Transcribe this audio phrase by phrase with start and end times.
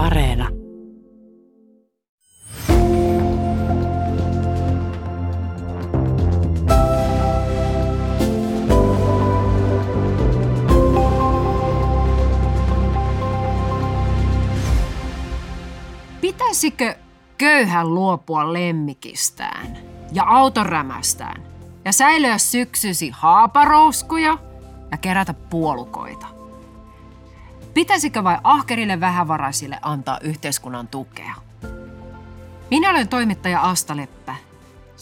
[0.00, 0.48] Areena.
[16.20, 16.94] Pitäisikö
[17.38, 19.78] köyhän luopua lemmikistään
[20.12, 21.42] ja autorämästään
[21.84, 24.38] ja säilyä syksysi haaparouskuja
[24.90, 26.39] ja kerätä puolukoita?
[27.74, 31.34] Pitäisikö vai ahkerille vähävaraisille antaa yhteiskunnan tukea?
[32.70, 34.34] Minä olen toimittaja Asta Leppä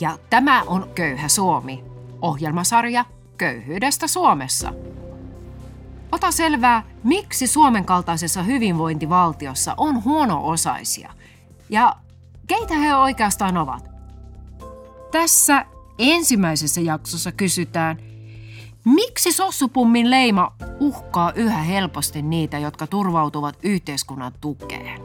[0.00, 1.84] ja tämä on Köyhä Suomi,
[2.22, 3.04] ohjelmasarja
[3.38, 4.72] köyhyydestä Suomessa.
[6.12, 11.12] Ota selvää, miksi Suomen kaltaisessa hyvinvointivaltiossa on huono-osaisia
[11.68, 11.96] ja
[12.46, 13.90] keitä he oikeastaan ovat.
[15.10, 15.66] Tässä
[15.98, 18.07] ensimmäisessä jaksossa kysytään,
[18.94, 25.00] miksi sossupummin leima uhkaa yhä helposti niitä, jotka turvautuvat yhteiskunnan tukeen.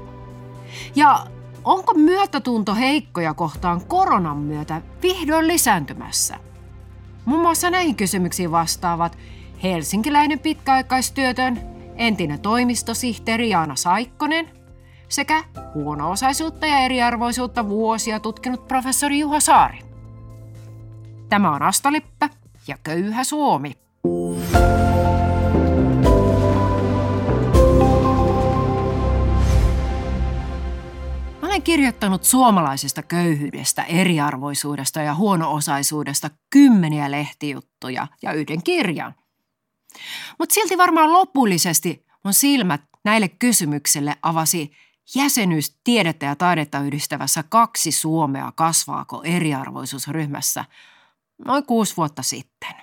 [0.96, 1.26] Ja
[1.64, 6.40] onko myötätunto heikkoja kohtaan koronan myötä vihdoin lisääntymässä?
[7.26, 9.18] Muun muassa näihin kysymyksiin vastaavat
[9.64, 11.60] helsinkiläinen pitkäaikaistyötön,
[11.96, 14.50] entinen toimistosihteeri Jaana Saikkonen
[15.10, 15.44] sekä
[15.74, 19.80] huono-osaisuutta ja eriarvoisuutta vuosia tutkinut professori Juha Saari.
[21.30, 22.30] Tämä on Astalippä
[22.68, 23.72] ja Köyhä Suomi.
[31.54, 39.16] olen kirjoittanut suomalaisesta köyhyydestä, eriarvoisuudesta ja huono-osaisuudesta kymmeniä lehtijuttuja ja yhden kirjan.
[40.40, 44.72] Mutta silti varmaan lopullisesti mun silmät näille kysymyksille avasi
[45.16, 50.66] jäsenyys tiedettä ja taidetta yhdistävässä kaksi Suomea kasvaako eriarvoisuusryhmässä
[51.46, 52.74] noin kuusi vuotta sitten.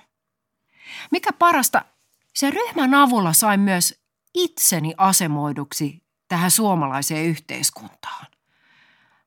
[1.11, 1.85] Mikä parasta,
[2.33, 4.01] se ryhmän avulla sain myös
[4.33, 8.25] itseni asemoiduksi tähän suomalaiseen yhteiskuntaan.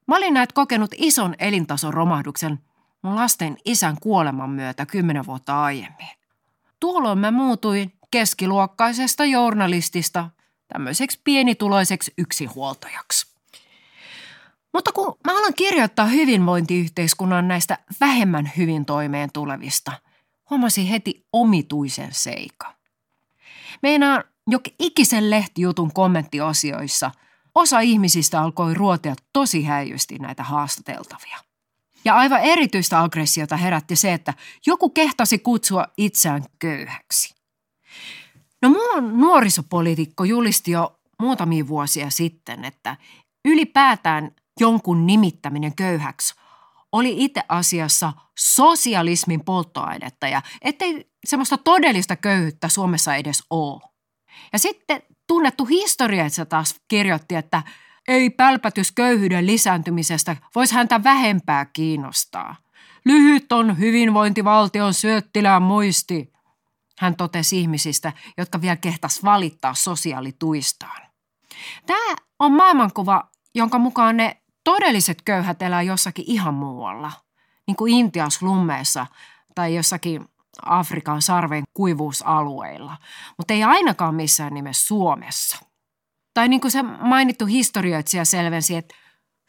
[0.07, 2.59] Mä olin näet kokenut ison elintason romahduksen
[3.03, 6.09] mun lasten isän kuoleman myötä kymmenen vuotta aiemmin.
[6.81, 10.31] Tuolloin mä muutuin keskiluokkaisesta journalistista
[10.69, 13.34] tämmöiseksi pienituloiseksi yksihuoltajaksi.
[14.75, 19.93] Mutta kun mä alan kirjoittaa hyvinvointiyhteiskunnan näistä vähemmän hyvin toimeen tulevista,
[20.51, 22.75] huomasin heti omituisen seikan.
[23.83, 27.11] Meinaan jo ikisen lehtijutun kommenttiosioissa
[27.55, 31.39] osa ihmisistä alkoi ruotia tosi häijysti näitä haastateltavia.
[32.05, 34.35] Ja aivan erityistä aggressiota herätti se, että
[34.67, 37.35] joku kehtasi kutsua itseään köyhäksi.
[38.63, 42.97] No mun nuorisopoliitikko julisti jo muutamia vuosia sitten, että
[43.45, 46.35] ylipäätään jonkun nimittäminen köyhäksi
[46.93, 53.81] oli itse asiassa sosialismin polttoainetta ja ettei semmoista todellista köyhyyttä Suomessa edes ole.
[54.53, 57.63] Ja sitten tunnettu historiassa taas kirjoitti, että
[58.09, 62.57] ei pälpätys köyhyyden lisääntymisestä voisi häntä vähempää kiinnostaa.
[63.05, 66.33] Lyhyt on hyvinvointivaltion syöttilään muisti,
[66.99, 71.03] hän totesi ihmisistä, jotka vielä kehtas valittaa sosiaalituistaan.
[71.87, 77.13] Tämä on maailmankuva, jonka mukaan ne todelliset köyhät elää jossakin ihan muualla,
[77.67, 79.07] niin kuin Intias lummeessa
[79.55, 80.29] tai jossakin
[80.63, 82.97] Afrikan sarven kuivuusalueilla,
[83.39, 85.57] mutta ei ainakaan missään nimessä Suomessa.
[86.35, 88.95] Tai niin kuin se mainittu historioitsija selvensi, että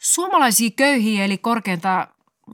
[0.02, 2.08] suomalaisia köyhiä eli korkeintaan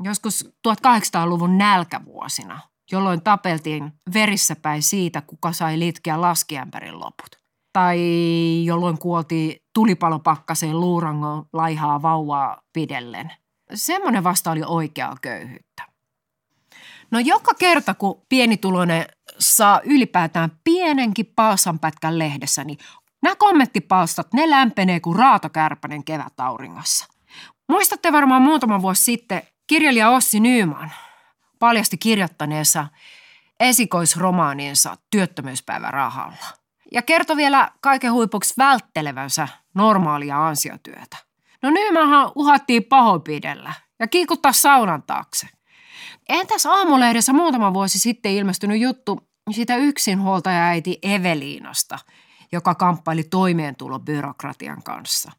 [0.04, 2.60] joskus 1800-luvun nälkävuosina,
[2.92, 7.41] jolloin tapeltiin verissä päin siitä, kuka sai litkiä laskiämpärin loput.
[7.74, 8.00] Tai
[8.66, 13.32] jolloin kuoltiin tulipalopakkaseen luurangon laihaa vauvaa pidellen.
[13.74, 15.84] Semmoinen vasta oli oikeaa köyhyyttä.
[17.12, 19.06] No joka kerta, kun pienituloinen
[19.40, 22.78] saa ylipäätään pienenkin paasanpätkän lehdessä, niin
[23.22, 27.08] nämä kommenttipalstat, ne lämpenee kuin raatokärpänen kevätauringossa.
[27.70, 30.92] Muistatte varmaan muutama vuosi sitten kirjailija Ossi Nyyman
[31.60, 32.88] paljasti kirjoittaneensa
[33.60, 36.61] esikoisromaaninsa työttömyyspäivärahalla.
[36.91, 41.18] Ja kertoi vielä kaiken huipuksi välttelevänsä normaalia ansiotyötä.
[41.62, 45.48] No Nyymanhan uhattiin pahoinpidellä ja kiikuttaa saunan taakse–
[46.30, 52.00] Entäs aamulehdessä muutama vuosi sitten ilmestynyt juttu siitä yksinhuoltaja-äiti Eveliinasta,
[52.51, 55.31] joka kamppaili toimeentulobyrokratian kanssa.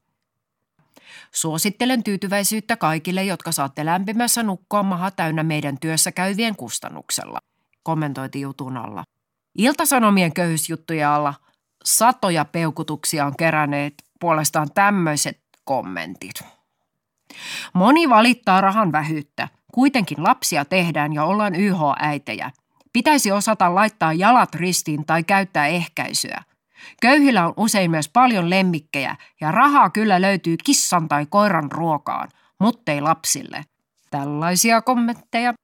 [1.33, 7.39] Suosittelen tyytyväisyyttä kaikille, jotka saatte lämpimässä nukkua maha täynnä meidän työssä käyvien kustannuksella,
[7.83, 9.05] kommentoiti jutun alla.
[9.55, 11.35] Iltasanomien köyhysjuttuja alla
[11.85, 16.35] satoja peukutuksia on keränneet puolestaan tämmöiset kommentit.
[17.73, 22.51] Moni valittaa rahan vähyyttä– Kuitenkin lapsia tehdään ja ollaan YH-äitejä.
[22.93, 26.43] Pitäisi osata laittaa jalat ristiin tai käyttää ehkäisyä.
[27.01, 32.29] Köyhillä on usein myös paljon lemmikkejä ja rahaa kyllä löytyy kissan tai koiran ruokaan,
[32.59, 33.65] muttei lapsille.
[34.11, 35.55] Tällaisia kommentteja.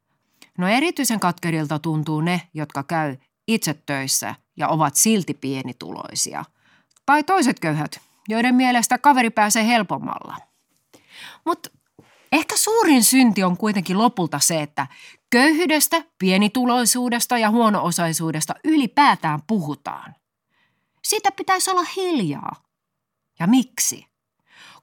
[0.59, 3.17] No erityisen katkerilta tuntuu ne, jotka käy
[3.49, 6.45] itse töissä ja ovat silti pienituloisia.
[7.07, 10.37] Tai toiset köyhät, joiden mielestä kaveri pääsee helpommalla.
[11.45, 11.71] Mutta
[12.33, 14.87] ehkä suurin synti on kuitenkin lopulta se, että
[15.31, 20.15] köyhyydestä, pienituloisuudesta ja huono-osaisuudesta ylipäätään puhutaan.
[21.05, 22.53] Siitä pitäisi olla hiljaa.
[23.39, 24.07] Ja miksi?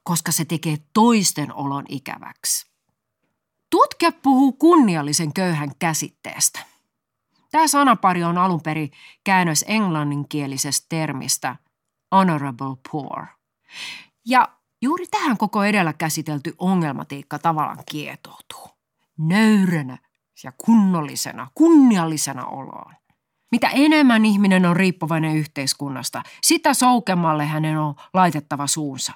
[0.02, 2.66] Koska se tekee toisten olon ikäväksi.
[3.70, 6.75] Tutkija puhuu kunniallisen köyhän käsitteestä.
[7.50, 8.90] Tämä sanapari on alun perin
[9.24, 11.56] käännös englanninkielisestä termistä
[12.14, 13.26] honorable poor.
[14.26, 14.48] Ja
[14.82, 18.70] juuri tähän koko edellä käsitelty ongelmatiikka tavallaan kietoutuu.
[19.18, 19.98] Nöyränä
[20.44, 22.94] ja kunnollisena, kunniallisena oloon.
[23.50, 29.12] Mitä enemmän ihminen on riippuvainen yhteiskunnasta, sitä soukemmalle hänen on laitettava suunsa.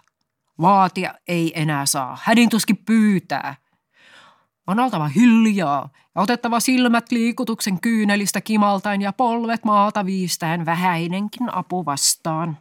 [0.61, 3.55] Vaatia ei enää saa, hädintuskin pyytää.
[4.67, 11.85] On oltava hiljaa ja otettava silmät liikutuksen kyynelistä kimaltain ja polvet maata viistäen vähäinenkin apu
[11.87, 12.59] vastaan.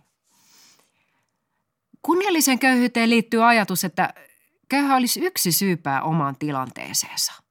[2.02, 4.14] Kunnialliseen köyhyyteen liittyy ajatus, että
[4.70, 7.34] köyhä olisi yksi syypää omaan tilanteeseensa–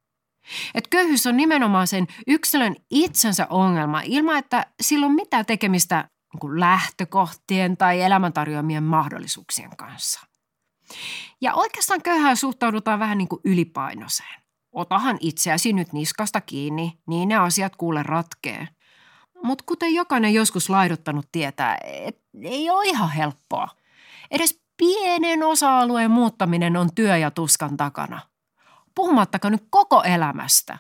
[0.75, 6.09] et köyhyys on nimenomaan sen yksilön itsensä ongelma ilman, että sillä on mitään tekemistä
[6.43, 10.21] niin lähtökohtien tai elämäntarjoamien mahdollisuuksien kanssa.
[11.41, 14.43] Ja oikeastaan köyhään suhtaudutaan vähän niin kuin ylipainoiseen.
[14.79, 18.69] Otahan itseäsi nyt niskasta kiinni, niin ne asiat kuule ratkee.
[19.43, 23.69] Mutta kuten jokainen joskus laidottanut tietää, et ei ole ihan helppoa.
[24.31, 28.21] Edes pienen osa-alueen muuttaminen on työ ja tuskan takana–
[28.99, 30.79] puhumattakaan nyt koko elämästä.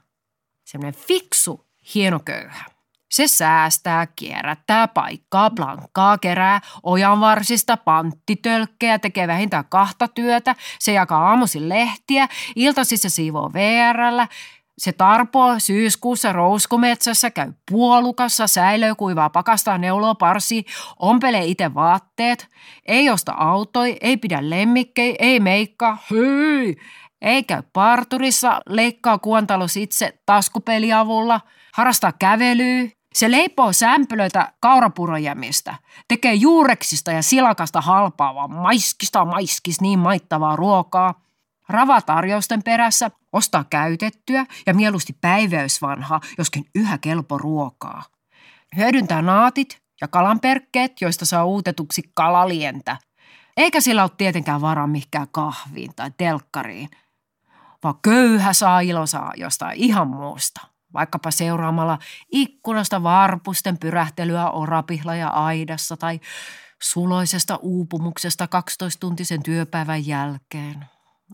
[0.64, 2.64] Semmoinen fiksu, hieno köyhä.
[3.10, 10.54] Se säästää, kierrättää paikkaa, blankkaa, kerää ojanvarsista panttitölkkejä, tekee vähintään kahta työtä.
[10.78, 14.28] Se jakaa aamuisin lehtiä, iltaisin se siivoo VRllä,
[14.78, 20.64] se tarpoo syyskuussa rouskumetsässä, käy puolukassa, säilöö, kuivaa pakastaa, neuloo parsi,
[20.98, 22.48] ompelee itse vaatteet,
[22.86, 26.76] ei osta autoi, ei pidä lemmikkei, ei meikkaa, hyi,
[27.22, 31.40] ei käy parturissa, leikkaa kuontalos itse taskupeliavulla,
[31.74, 35.74] harrastaa kävelyä, se leipoo sämpylöitä kaurapurojämistä,
[36.08, 41.20] tekee juureksista ja silakasta halpaavaa, maiskista maiskis niin maittavaa ruokaa,
[41.68, 48.02] ravaa tarjousten perässä, ostaa käytettyä ja mieluusti päiväysvanhaa, joskin yhä kelpo ruokaa.
[48.76, 52.96] Hyödyntää naatit ja kalanperkkeet, joista saa uutetuksi kalalientä.
[53.56, 56.88] Eikä sillä ole tietenkään varaa mihinkään kahviin tai telkkariin–
[57.84, 60.77] vaan köyhä saa ilosaa jostain ihan muusta.
[60.94, 61.98] Vaikkapa seuraamalla
[62.32, 66.20] ikkunasta varpusten pyrähtelyä orapihla ja aidassa tai
[66.82, 70.86] suloisesta uupumuksesta 12-tuntisen työpäivän jälkeen.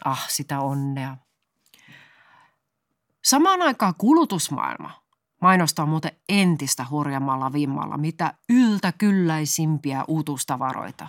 [0.04, 1.16] Ah, sitä onnea.
[3.24, 5.04] Samaan aikaan kulutusmaailma
[5.40, 11.08] mainostaa muuten entistä hurjammalla vimmalla, mitä yltäkylläisimpiä uutustavaroita.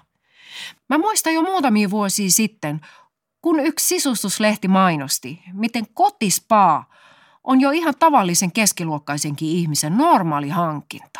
[0.89, 2.81] Mä muistan jo muutamia vuosia sitten
[3.41, 6.89] kun yksi sisustuslehti mainosti, miten kotispaa
[7.45, 11.19] on jo ihan tavallisen keskiluokkaisenkin ihmisen normaali hankinta.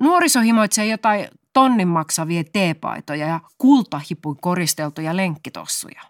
[0.00, 6.02] Nuoriso himoitsee jotain tonnin maksavia teepaitoja ja kultahipuin koristeltuja lenkkitossuja.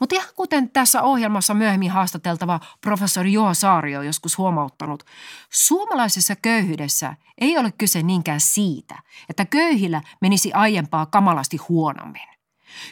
[0.00, 5.02] Mutta ihan kuten tässä ohjelmassa myöhemmin haastateltava professori Juha Saario on joskus huomauttanut,
[5.50, 12.28] suomalaisessa köyhyydessä ei ole kyse niinkään siitä, että köyhillä menisi aiempaa kamalasti huonommin.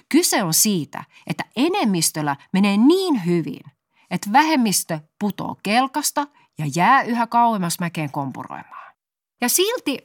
[0.09, 3.61] Kyse on siitä, että enemmistöllä menee niin hyvin,
[4.11, 6.27] että vähemmistö putoo kelkasta
[6.59, 8.95] ja jää yhä kauemmas mäkeen kompuroimaan.
[9.41, 9.99] Ja silti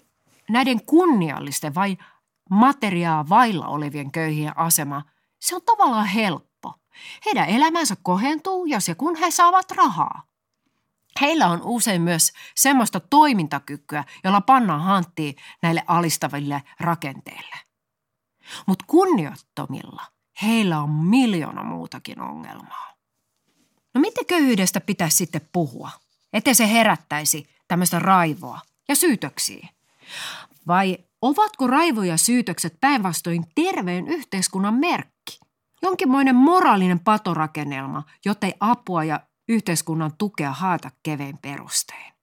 [0.50, 1.98] näiden kunniallisten vai
[2.50, 5.04] materiaa vailla olevien köyhien asema,
[5.40, 6.74] se on tavallaan helppo.
[7.26, 10.24] Heidän elämänsä kohentuu, jos ja kun he saavat rahaa.
[11.22, 17.56] Heillä on usein myös semmoista toimintakykyä, jolla pannaan hanttiin näille alistaville rakenteille.
[18.66, 20.04] Mutta kunniottomilla
[20.42, 22.95] heillä on miljoona muutakin ongelmaa.
[23.96, 25.92] No miten köyhyydestä pitäisi sitten puhua?
[26.34, 29.68] Ettei se herättäisi tämmöistä raivoa ja syytöksiä.
[30.68, 35.40] Vai ovatko raivo ja syytökset päinvastoin terveen yhteiskunnan merkki?
[35.82, 42.14] Jonkinmoinen moraalinen patorakennelma, jottei apua ja yhteiskunnan tukea haeta kevein perustein.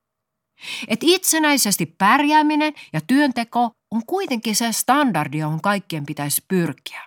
[0.89, 7.03] Et itsenäisesti pärjääminen ja työnteko on kuitenkin se standardi, johon kaikkien pitäisi pyrkiä.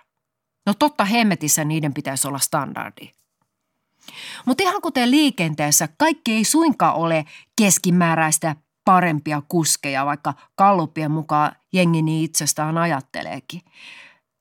[0.66, 3.12] No totta hemmetissä niiden pitäisi olla standardi.
[4.44, 7.24] Mutta ihan kuten liikenteessä, kaikki ei suinkaan ole
[7.56, 13.60] keskimääräistä parempia kuskeja, vaikka kallupien mukaan jengi niin itsestään ajatteleekin.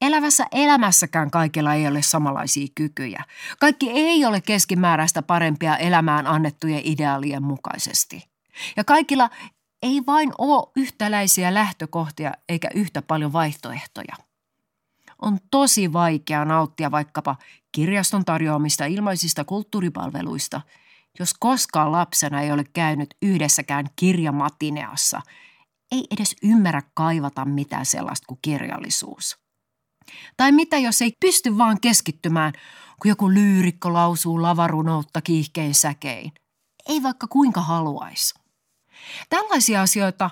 [0.02, 3.24] Elävässä elämässäkään kaikilla ei ole samanlaisia kykyjä.
[3.60, 8.24] Kaikki ei ole keskimääräistä parempia elämään annettujen ideaalien mukaisesti.
[8.78, 9.30] Ja kaikilla
[9.84, 14.16] ei vain ole yhtäläisiä lähtökohtia eikä yhtä paljon vaihtoehtoja.
[15.22, 17.36] On tosi vaikea nauttia vaikkapa
[17.76, 20.62] kirjaston tarjoamista ilmaisista kulttuuripalveluista,
[21.20, 25.22] jos koskaan lapsena ei ole käynyt yhdessäkään kirjamatineassa,
[25.92, 29.38] ei edes ymmärrä kaivata mitään sellaista kuin kirjallisuus.
[30.38, 32.54] Tai mitä jos ei pysty vaan keskittymään,
[33.02, 36.32] kun joku lyyrikko lausuu lavarunoutta kiihkein säkein.
[36.90, 38.34] Ei vaikka kuinka haluaisi.
[39.30, 40.30] Tällaisia asioita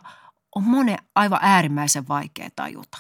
[0.55, 2.97] on monen aivan äärimmäisen vaikea tajuta.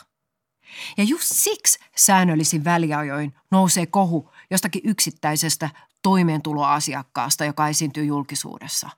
[0.97, 5.69] Ja just siksi säännöllisin väliajoin nousee kohu jostakin yksittäisestä
[6.01, 8.89] toimeentuloasiakkaasta, joka esiintyy julkisuudessa.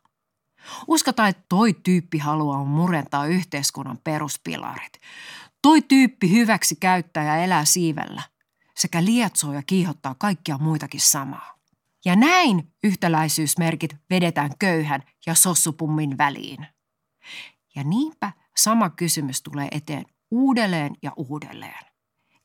[0.87, 4.93] Uskotaan, että toi tyyppi haluaa murentaa yhteiskunnan peruspilarit.
[5.61, 8.21] Toi tyyppi hyväksi käyttää ja elää siivellä
[8.75, 11.55] sekä lietsoo ja kiihottaa kaikkia muitakin samaa.
[12.05, 16.67] Ja näin yhtäläisyysmerkit vedetään köyhän ja sossupummin väliin.
[17.75, 21.85] Ja niinpä sama kysymys tulee eteen uudelleen ja uudelleen.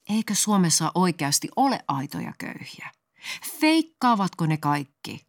[0.09, 2.91] Eikö Suomessa oikeasti ole aitoja köyhiä?
[3.61, 5.27] Feikkaavatko ne kaikki?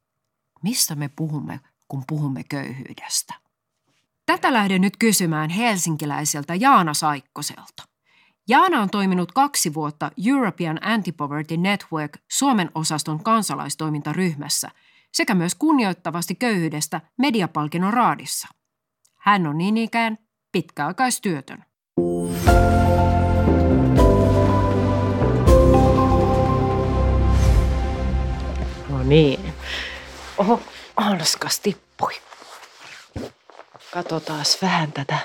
[0.63, 3.33] Mistä me puhumme, kun puhumme köyhyydestä?
[4.25, 7.83] Tätä lähden nyt kysymään helsinkiläiseltä Jaana Saikkoselta.
[8.47, 14.71] Jaana on toiminut kaksi vuotta European Anti-Poverty Network Suomen osaston kansalaistoimintaryhmässä
[15.11, 18.47] sekä myös kunnioittavasti köyhyydestä mediapalkinnon raadissa.
[19.17, 20.17] Hän on niin ikään
[20.51, 21.70] pitkäaikaistyötön.
[28.89, 29.53] No niin.
[30.37, 30.61] Oho,
[30.95, 32.13] alskas tippui.
[33.93, 35.17] Katsotaan vähän tätä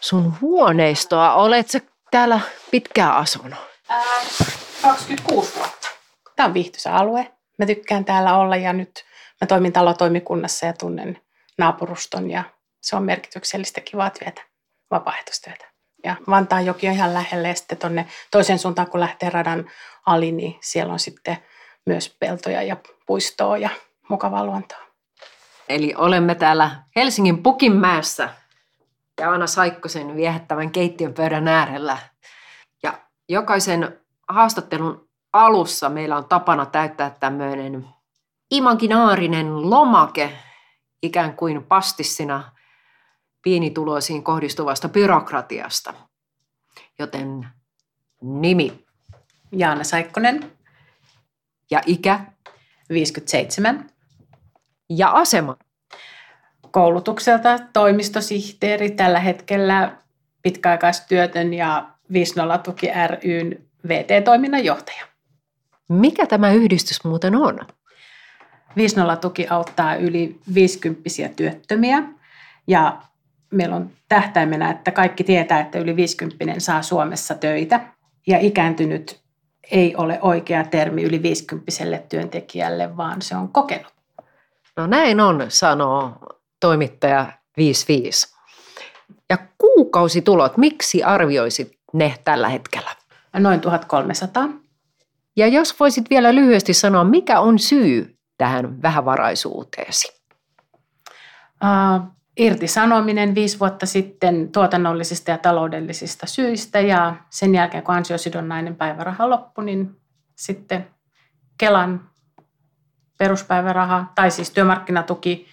[0.00, 1.34] sun huoneistoa.
[1.34, 3.58] Olet se täällä pitkään asunut?
[3.88, 4.02] Ää,
[4.82, 5.88] 26 vuotta.
[6.36, 7.32] Tämä on viihtyisä alue.
[7.58, 9.04] Mä tykkään täällä olla ja nyt
[9.40, 11.20] mä toimin talotoimikunnassa ja tunnen
[11.58, 12.44] naapuruston ja
[12.80, 14.42] se on merkityksellistä kivaa työtä,
[14.90, 15.75] vapaaehtoistyötä.
[16.04, 16.16] Ja
[16.64, 19.70] joki on ihan lähellä ja sitten tuonne toisen suuntaan, kun lähtee radan
[20.06, 21.38] ali, niin siellä on sitten
[21.86, 22.76] myös peltoja ja
[23.06, 23.70] puistoa ja
[24.08, 24.86] mukavaa luontoa.
[25.68, 28.28] Eli olemme täällä Helsingin Pukinmäessä
[29.20, 31.98] ja Anna Saikkosen viehättävän keittiön pöydän äärellä.
[32.82, 32.98] Ja
[33.28, 37.88] jokaisen haastattelun alussa meillä on tapana täyttää tämmöinen
[38.50, 40.32] imaginaarinen lomake,
[41.02, 42.55] ikään kuin pastissina
[43.46, 45.94] pienituloisiin kohdistuvasta byrokratiasta.
[46.98, 47.46] Joten
[48.22, 48.84] nimi.
[49.52, 50.52] Jaana Saikkonen.
[51.70, 52.20] Ja ikä.
[52.90, 53.90] 57.
[54.90, 55.56] Ja asema
[56.70, 59.96] koulutukselta toimistosihteeri tällä hetkellä
[60.42, 65.06] pitkäaikaistyötön ja 50 tuki ryn VT-toiminnan johtaja.
[65.88, 67.66] Mikä tämä yhdistys muuten on?
[68.76, 72.02] 50 tuki auttaa yli 50 työttömiä
[72.66, 73.02] ja
[73.50, 77.80] meillä on tähtäimenä, että kaikki tietää, että yli 50 saa Suomessa töitä
[78.26, 79.20] ja ikääntynyt
[79.70, 81.72] ei ole oikea termi yli 50
[82.08, 83.92] työntekijälle, vaan se on kokenut.
[84.76, 86.12] No näin on, sanoo
[86.60, 88.36] toimittaja 55.
[89.30, 92.90] Ja kuukausitulot, miksi arvioisit ne tällä hetkellä?
[93.38, 94.48] Noin 1300.
[95.36, 100.22] Ja jos voisit vielä lyhyesti sanoa, mikä on syy tähän vähävaraisuuteesi?
[101.62, 109.30] Uh, irtisanominen viisi vuotta sitten tuotannollisista ja taloudellisista syistä ja sen jälkeen kun ansiosidonnainen päiväraha
[109.30, 109.96] loppui, niin
[110.34, 110.86] sitten
[111.58, 112.10] Kelan
[113.18, 115.46] peruspäiväraha tai siis työmarkkinatuki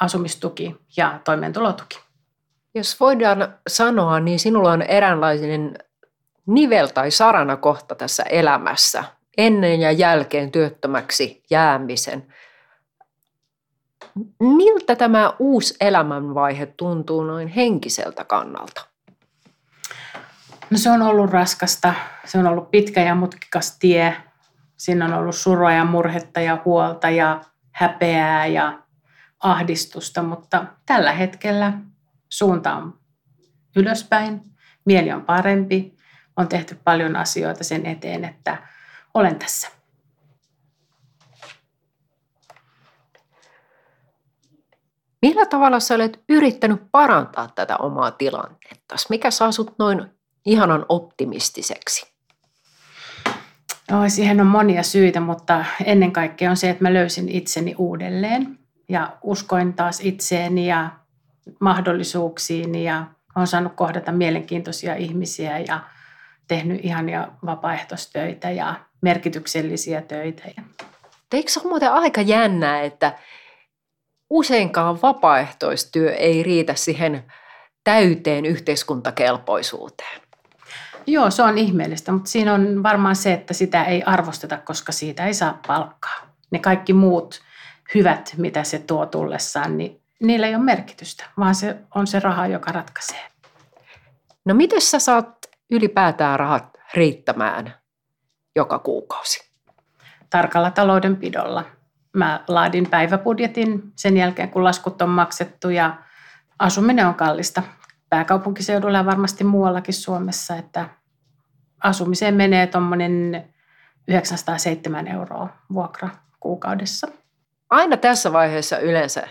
[0.00, 1.98] asumistuki ja toimeentulotuki.
[2.74, 5.78] Jos voidaan sanoa, niin sinulla on eräänlainen
[6.46, 9.04] nivel- tai sarana kohta tässä elämässä,
[9.36, 12.34] ennen ja jälkeen työttömäksi jäämisen.
[14.40, 18.86] Miltä tämä uusi elämänvaihe tuntuu noin henkiseltä kannalta?
[20.70, 21.94] No se on ollut raskasta.
[22.24, 24.16] Se on ollut pitkä ja mutkikas tie.
[24.76, 27.40] Siinä on ollut surua ja murhetta ja huolta ja
[27.72, 28.78] häpeää ja
[29.40, 31.72] ahdistusta, mutta tällä hetkellä
[32.28, 32.98] suunta on
[33.76, 34.42] ylöspäin,
[34.84, 35.96] mieli on parempi,
[36.36, 38.56] on tehty paljon asioita sen eteen, että
[39.14, 39.79] olen tässä.
[45.22, 48.96] Millä tavalla sä olet yrittänyt parantaa tätä omaa tilannetta?
[49.08, 50.04] Mikä saa sut noin
[50.46, 52.10] ihanan optimistiseksi?
[53.90, 58.58] No, siihen on monia syitä, mutta ennen kaikkea on se, että mä löysin itseni uudelleen
[58.88, 60.90] ja uskoin taas itseeni ja
[61.60, 65.80] mahdollisuuksiin ja olen saanut kohdata mielenkiintoisia ihmisiä ja
[66.48, 70.42] tehnyt ihania vapaaehtoistöitä ja merkityksellisiä töitä.
[71.32, 73.12] Eikö se ole muuten aika jännää, että
[74.30, 77.32] useinkaan vapaaehtoistyö ei riitä siihen
[77.84, 80.20] täyteen yhteiskuntakelpoisuuteen?
[81.06, 85.26] Joo, se on ihmeellistä, mutta siinä on varmaan se, että sitä ei arvosteta, koska siitä
[85.26, 86.30] ei saa palkkaa.
[86.50, 87.40] Ne kaikki muut
[87.94, 92.46] hyvät, mitä se tuo tullessaan, niin niillä ei ole merkitystä, vaan se on se raha,
[92.46, 93.30] joka ratkaisee.
[94.44, 97.74] No miten sä saat ylipäätään rahat riittämään
[98.56, 99.50] joka kuukausi?
[100.30, 101.64] Tarkalla taloudenpidolla.
[102.12, 105.96] Mä laadin päiväbudjetin sen jälkeen, kun laskut on maksettu ja
[106.58, 107.62] asuminen on kallista
[108.08, 110.88] pääkaupunkiseudulla ja varmasti muuallakin Suomessa, että
[111.84, 113.44] asumiseen menee tuommoinen
[114.08, 116.08] 907 euroa vuokra
[116.40, 117.08] kuukaudessa.
[117.70, 119.28] Aina tässä vaiheessa yleensä,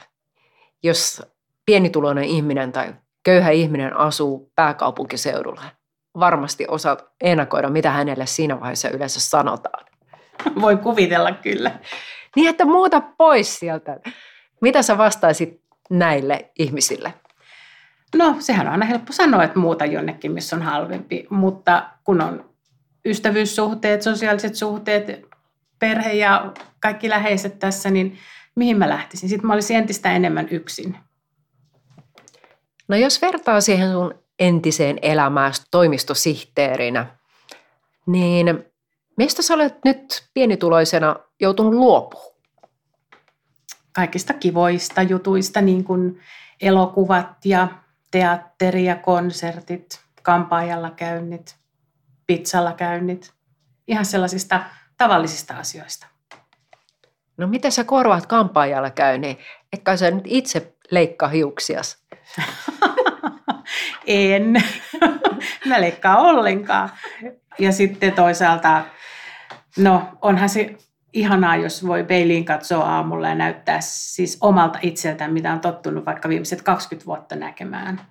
[0.84, 1.22] jos
[1.66, 2.94] pienituloinen ihminen tai
[3.24, 5.64] köyhä ihminen asuu pääkaupunkiseudulla,
[6.20, 9.86] varmasti osaat ennakoida, mitä hänelle siinä vaiheessa yleensä sanotaan.
[10.62, 11.72] Voi kuvitella kyllä.
[12.36, 14.00] Niin, että muuta pois sieltä.
[14.62, 17.14] Mitä sä vastaisit näille ihmisille?
[18.16, 22.50] No, sehän on aina helppo sanoa, että muuta jonnekin, missä on halvempi, mutta kun on
[23.06, 25.26] ystävyyssuhteet, sosiaaliset suhteet,
[25.80, 28.18] perhe ja kaikki läheiset tässä, niin
[28.56, 29.30] mihin mä lähtisin?
[29.30, 30.98] Sitten mä olisin entistä enemmän yksin.
[32.88, 37.06] No jos vertaa siihen sun entiseen elämään toimistosihteerinä,
[38.06, 38.66] niin
[39.20, 42.30] mistä sä olet nyt pienituloisena joutunut luopumaan?
[43.92, 46.20] Kaikista kivoista jutuista, niin kuin
[46.62, 47.68] elokuvat ja
[48.12, 51.56] teatteri ja konsertit, kampaajalla käynnit,
[52.28, 53.34] pizzalla käynnit,
[53.88, 54.62] ihan sellaisista
[54.98, 56.08] tavallisista asioista.
[57.38, 59.38] No miten sä korvaat kampaajalla käynnin?
[59.74, 61.98] Etkä sä nyt itse leikkaa hiuksias?
[64.08, 64.64] en.
[65.68, 66.90] Mä leikkaa ollenkaan.
[67.60, 68.86] Ja sitten toisaalta,
[69.78, 70.76] no onhan se
[71.14, 76.30] ihanaa, jos voi peiliin katsoa aamulla ja näyttää siis omalta itseltään, mitä on tottunut vaikka
[76.30, 78.02] viimeiset 20 vuotta näkemään.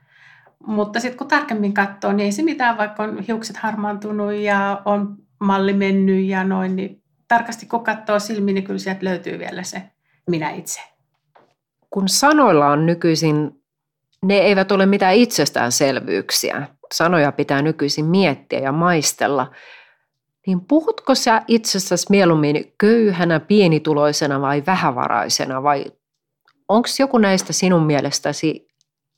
[0.66, 5.16] Mutta sitten kun tarkemmin katsoo, niin ei se mitään, vaikka on hiukset harmaantunut ja on
[5.40, 9.82] malli mennyt ja noin, niin tarkasti kun katsoo silmiin, niin kyllä sieltä löytyy vielä se
[10.30, 10.80] minä itse.
[11.90, 13.57] Kun sanoilla on nykyisin,
[14.24, 16.68] ne eivät ole mitään itsestäänselvyyksiä.
[16.94, 19.50] Sanoja pitää nykyisin miettiä ja maistella–
[20.48, 25.84] niin puhutko sä itsessäsi mieluummin köyhänä, pienituloisena vai vähävaraisena vai
[26.68, 28.68] onko joku näistä sinun mielestäsi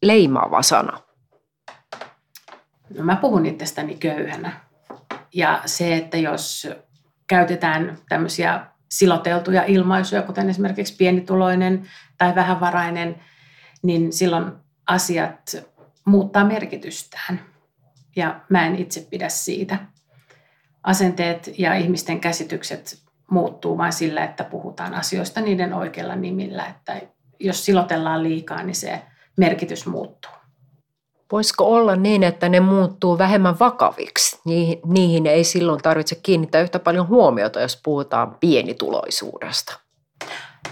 [0.03, 0.99] leimaava sana?
[2.95, 4.61] No mä puhun itsestäni köyhänä.
[5.35, 6.69] Ja se, että jos
[7.27, 13.21] käytetään tämmöisiä siloteltuja ilmaisuja, kuten esimerkiksi pienituloinen tai vähävarainen,
[13.83, 14.53] niin silloin
[14.91, 15.57] asiat
[16.05, 17.41] muuttaa merkitystään.
[18.17, 19.79] Ja mä en itse pidä siitä
[20.83, 22.99] asenteet ja ihmisten käsitykset
[23.31, 26.67] muuttuu vain sillä, että puhutaan asioista niiden oikealla nimillä.
[26.67, 27.01] Että
[27.41, 29.03] jos silotellaan liikaa, niin se
[29.37, 30.33] merkitys muuttuu.
[31.33, 34.41] Voisiko olla niin, että ne muuttuu vähemmän vakaviksi?
[34.85, 39.81] Niihin ei silloin tarvitse kiinnittää yhtä paljon huomiota, jos puhutaan pienituloisuudesta.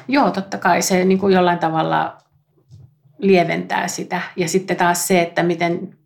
[0.09, 2.19] Joo, totta kai se niin kuin jollain tavalla
[3.19, 4.21] lieventää sitä.
[4.37, 5.99] Ja sitten taas se, että miten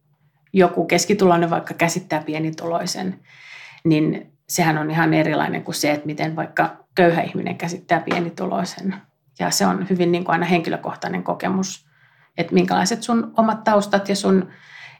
[0.53, 3.21] joku keskituloinen vaikka käsittää pienituloisen,
[3.85, 8.95] niin sehän on ihan erilainen kuin se, että miten vaikka köyhä ihminen käsittää pienituloisen.
[9.39, 11.87] Ja se on hyvin niin kuin aina henkilökohtainen kokemus,
[12.39, 14.49] että minkälaiset sun omat taustat ja sun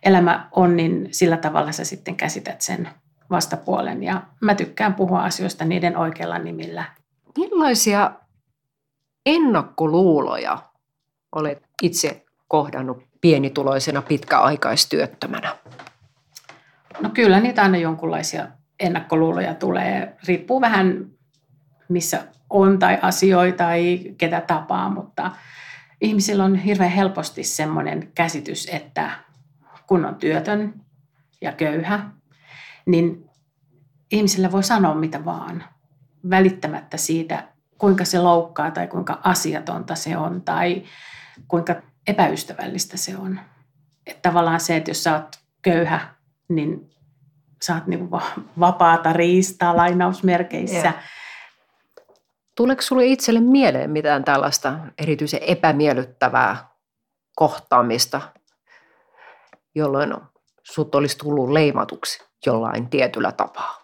[0.03, 2.89] elämä on, niin sillä tavalla sä sitten käsität sen
[3.31, 4.03] vastapuolen.
[4.03, 6.85] Ja mä tykkään puhua asioista niiden oikealla nimillä.
[7.39, 8.13] Millaisia
[9.27, 10.59] ennakkoluuloja
[11.33, 15.57] olet itse kohdannut pienituloisena pitkäaikaistyöttömänä?
[17.01, 18.49] No kyllä niitä aina jonkunlaisia
[18.81, 20.17] ennakkoluuloja tulee.
[20.27, 21.13] Riippuu vähän
[21.93, 25.31] missä on tai asioita tai ketä tapaa, mutta
[26.01, 29.11] ihmisillä on hirveän helposti semmoinen käsitys, että
[29.87, 30.75] kun on työtön
[31.41, 32.11] ja köyhä,
[32.87, 33.31] niin
[34.11, 35.65] ihmisillä voi sanoa mitä vaan,
[36.31, 40.83] välittämättä siitä, kuinka se loukkaa tai kuinka asiatonta se on tai
[41.49, 41.75] kuinka
[42.07, 43.41] epäystävällistä se on.
[44.07, 46.15] Että tavallaan se, että jos sä oot köyhä,
[46.49, 46.91] niin
[47.63, 48.11] saat niin
[48.61, 50.87] vapaata riistaa lainausmerkeissä.
[50.87, 50.93] Ja.
[52.57, 56.69] Tuleeko sinulle itselle mieleen mitään tällaista erityisen epämiellyttävää
[57.37, 58.21] kohtaamista,
[59.75, 60.15] jolloin
[60.63, 63.83] sut olisi tullut leimatuksi jollain tietyllä tapaa?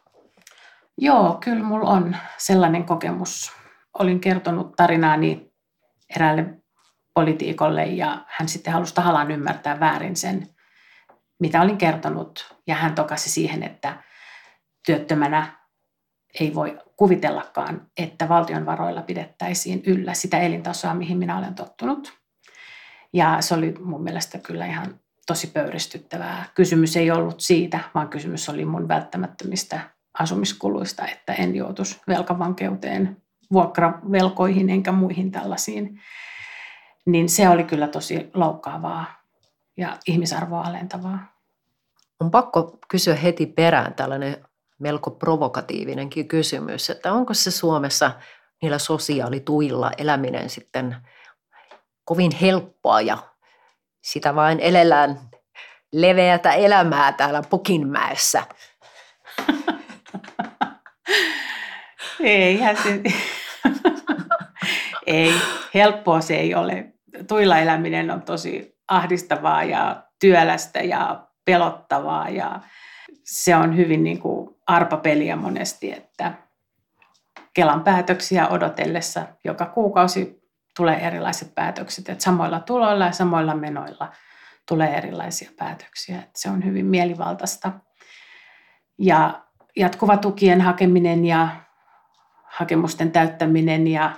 [0.98, 3.52] Joo, kyllä mulla on sellainen kokemus.
[3.98, 5.52] Olin kertonut tarinaani
[6.16, 6.44] eräälle
[7.18, 10.48] politiikolle ja hän sitten halusi tahallaan ymmärtää väärin sen,
[11.40, 12.54] mitä olin kertonut.
[12.66, 14.02] Ja hän tokasi siihen, että
[14.86, 15.58] työttömänä
[16.40, 22.12] ei voi kuvitellakaan, että valtion varoilla pidettäisiin yllä sitä elintasoa, mihin minä olen tottunut.
[23.12, 26.44] Ja se oli mun mielestä kyllä ihan tosi pöyristyttävää.
[26.54, 29.80] Kysymys ei ollut siitä, vaan kysymys oli mun välttämättömistä
[30.18, 33.16] asumiskuluista, että en joutuisi velkavankeuteen,
[33.52, 36.00] vuokravelkoihin enkä muihin tällaisiin.
[37.06, 39.22] Niin se oli kyllä tosi loukkaavaa
[39.76, 41.38] ja ihmisarvoa alentavaa.
[42.20, 44.44] On pakko kysyä heti perään tällainen
[44.78, 48.10] melko provokatiivinenkin kysymys, että onko se Suomessa
[48.62, 50.96] niillä sosiaalituilla eläminen sitten
[52.04, 53.18] kovin helppoa ja
[54.00, 55.20] sitä vain elellään
[55.92, 58.42] leveätä elämää täällä Pukinmäessä.
[62.20, 63.02] ei, se,
[65.06, 65.34] ei,
[65.78, 66.92] helppoa se ei ole.
[67.28, 72.60] Tuilla eläminen on tosi ahdistavaa ja työlästä ja pelottavaa ja
[73.24, 76.32] se on hyvin niin kuin arpapeliä monesti, että
[77.54, 80.42] Kelan päätöksiä odotellessa joka kuukausi
[80.76, 84.12] tulee erilaiset päätökset, että samoilla tuloilla ja samoilla menoilla
[84.68, 86.18] tulee erilaisia päätöksiä.
[86.18, 87.72] Että se on hyvin mielivaltaista.
[88.98, 89.42] Ja
[89.76, 91.48] jatkuva tukien hakeminen ja
[92.44, 94.12] hakemusten täyttäminen ja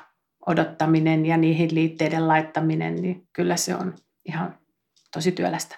[0.47, 4.59] odottaminen ja niihin liitteiden laittaminen, niin kyllä se on ihan
[5.15, 5.77] tosi työlästä.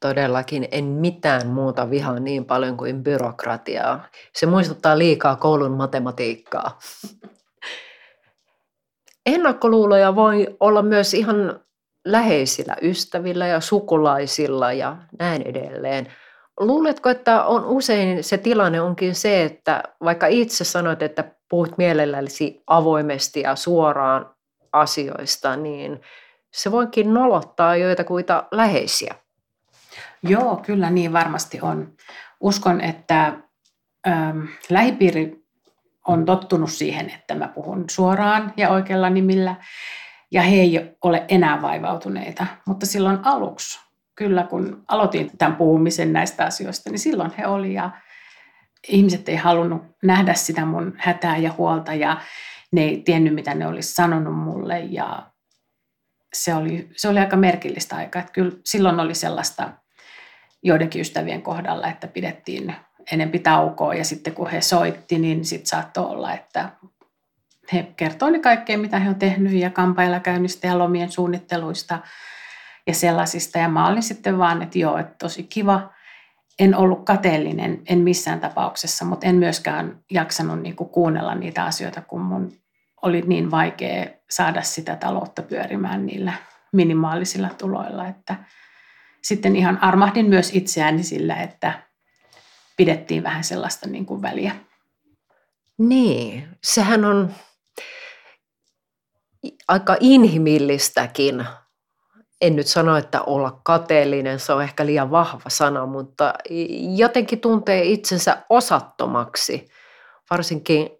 [0.00, 4.06] Todellakin en mitään muuta vihaa niin paljon kuin byrokratiaa.
[4.32, 6.76] Se muistuttaa liikaa koulun matematiikkaa.
[9.26, 11.60] Ennakkoluuloja voi olla myös ihan
[12.04, 16.06] läheisillä ystävillä ja sukulaisilla ja näin edelleen.
[16.60, 22.62] Luuletko, että on usein se tilanne onkin se, että vaikka itse sanoit, että puhut mielelläsi
[22.66, 24.34] avoimesti ja suoraan
[24.72, 26.00] asioista, niin
[26.50, 29.14] se voikin nolottaa joitakuita läheisiä?
[30.22, 31.92] Joo, kyllä niin varmasti on.
[32.40, 33.32] Uskon, että
[34.06, 35.44] ähm, lähipiiri
[36.06, 39.56] on tottunut siihen, että mä puhun suoraan ja oikealla nimillä,
[40.30, 42.46] ja he ei ole enää vaivautuneita.
[42.66, 43.80] Mutta silloin aluksi,
[44.14, 47.90] kyllä kun aloitin tämän puhumisen näistä asioista, niin silloin he oli ja
[48.88, 52.20] ihmiset ei halunnut nähdä sitä mun hätää ja huolta ja
[52.72, 55.32] ne ei tiennyt, mitä ne olisi sanonut mulle ja
[56.34, 58.20] se oli, se oli aika merkillistä aikaa.
[58.20, 59.72] Että kyllä silloin oli sellaista
[60.62, 62.74] joidenkin ystävien kohdalla, että pidettiin
[63.12, 66.70] enempi taukoa ja sitten kun he soitti, niin sitten saattoi olla, että
[67.72, 71.98] he kertoi kaikkea, mitä he on tehnyt ja kampailla käynnistä ja lomien suunnitteluista
[72.86, 73.58] ja sellaisista.
[73.58, 75.90] Ja mä olin sitten vaan, että joo, että tosi kiva.
[76.58, 82.00] En ollut kateellinen, en missään tapauksessa, mutta en myöskään jaksanut niin kuin kuunnella niitä asioita,
[82.00, 82.52] kun mun
[83.02, 86.32] oli niin vaikea saada sitä taloutta pyörimään niillä
[86.72, 88.36] minimaalisilla tuloilla, että
[89.22, 91.82] sitten ihan armahdin myös itseäni sillä, että
[92.76, 94.56] pidettiin vähän sellaista niin kuin väliä.
[95.78, 97.34] Niin, sehän on
[99.68, 101.44] aika inhimillistäkin.
[102.42, 106.34] En nyt sano, että olla kateellinen, se on ehkä liian vahva sana, mutta
[106.96, 109.68] jotenkin tuntee itsensä osattomaksi,
[110.30, 110.90] varsinkin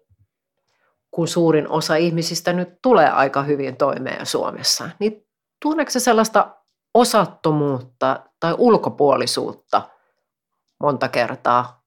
[1.11, 4.89] kun suurin osa ihmisistä nyt tulee aika hyvin toimeen Suomessa.
[4.99, 5.27] Niin
[5.61, 6.55] tunneeko se sellaista
[6.93, 9.81] osattomuutta tai ulkopuolisuutta
[10.79, 11.83] monta kertaa?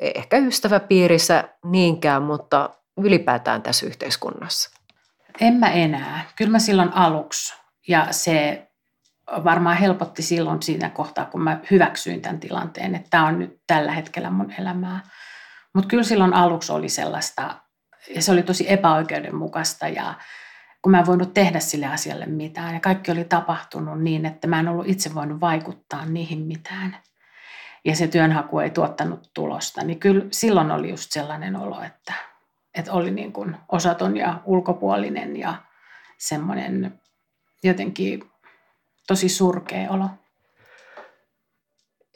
[0.00, 4.70] Ehkä ystäväpiirissä niinkään, mutta ylipäätään tässä yhteiskunnassa.
[5.40, 6.24] En mä enää.
[6.36, 7.63] Kyllä mä silloin aluksi.
[7.88, 8.68] Ja se
[9.28, 13.92] varmaan helpotti silloin siinä kohtaa, kun mä hyväksyin tämän tilanteen, että tämä on nyt tällä
[13.92, 15.00] hetkellä mun elämää.
[15.74, 17.56] Mutta kyllä silloin aluksi oli sellaista,
[18.14, 20.14] ja se oli tosi epäoikeudenmukaista ja
[20.82, 22.74] kun mä en voinut tehdä sille asialle mitään.
[22.74, 26.96] Ja kaikki oli tapahtunut niin, että mä en ollut itse voinut vaikuttaa niihin mitään.
[27.84, 29.84] Ja se työnhaku ei tuottanut tulosta.
[29.84, 32.14] Niin kyllä silloin oli just sellainen olo, että
[32.74, 35.54] että oli niin kuin osaton ja ulkopuolinen ja
[36.18, 37.00] semmoinen
[37.64, 38.30] jotenkin
[39.06, 40.08] tosi surkea olo.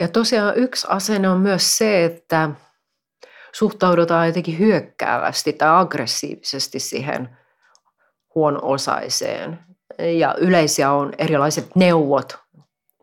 [0.01, 2.51] Ja tosiaan yksi asenne on myös se, että
[3.53, 7.39] suhtaudutaan jotenkin hyökkäävästi tai aggressiivisesti siihen
[8.35, 9.59] huono-osaiseen.
[9.99, 12.39] Ja yleisiä on erilaiset neuvot,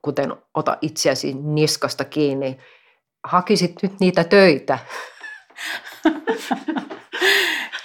[0.02, 2.58] kuten ota itseäsi niskasta kiinni,
[3.24, 4.80] hakisit nyt niitä töitä.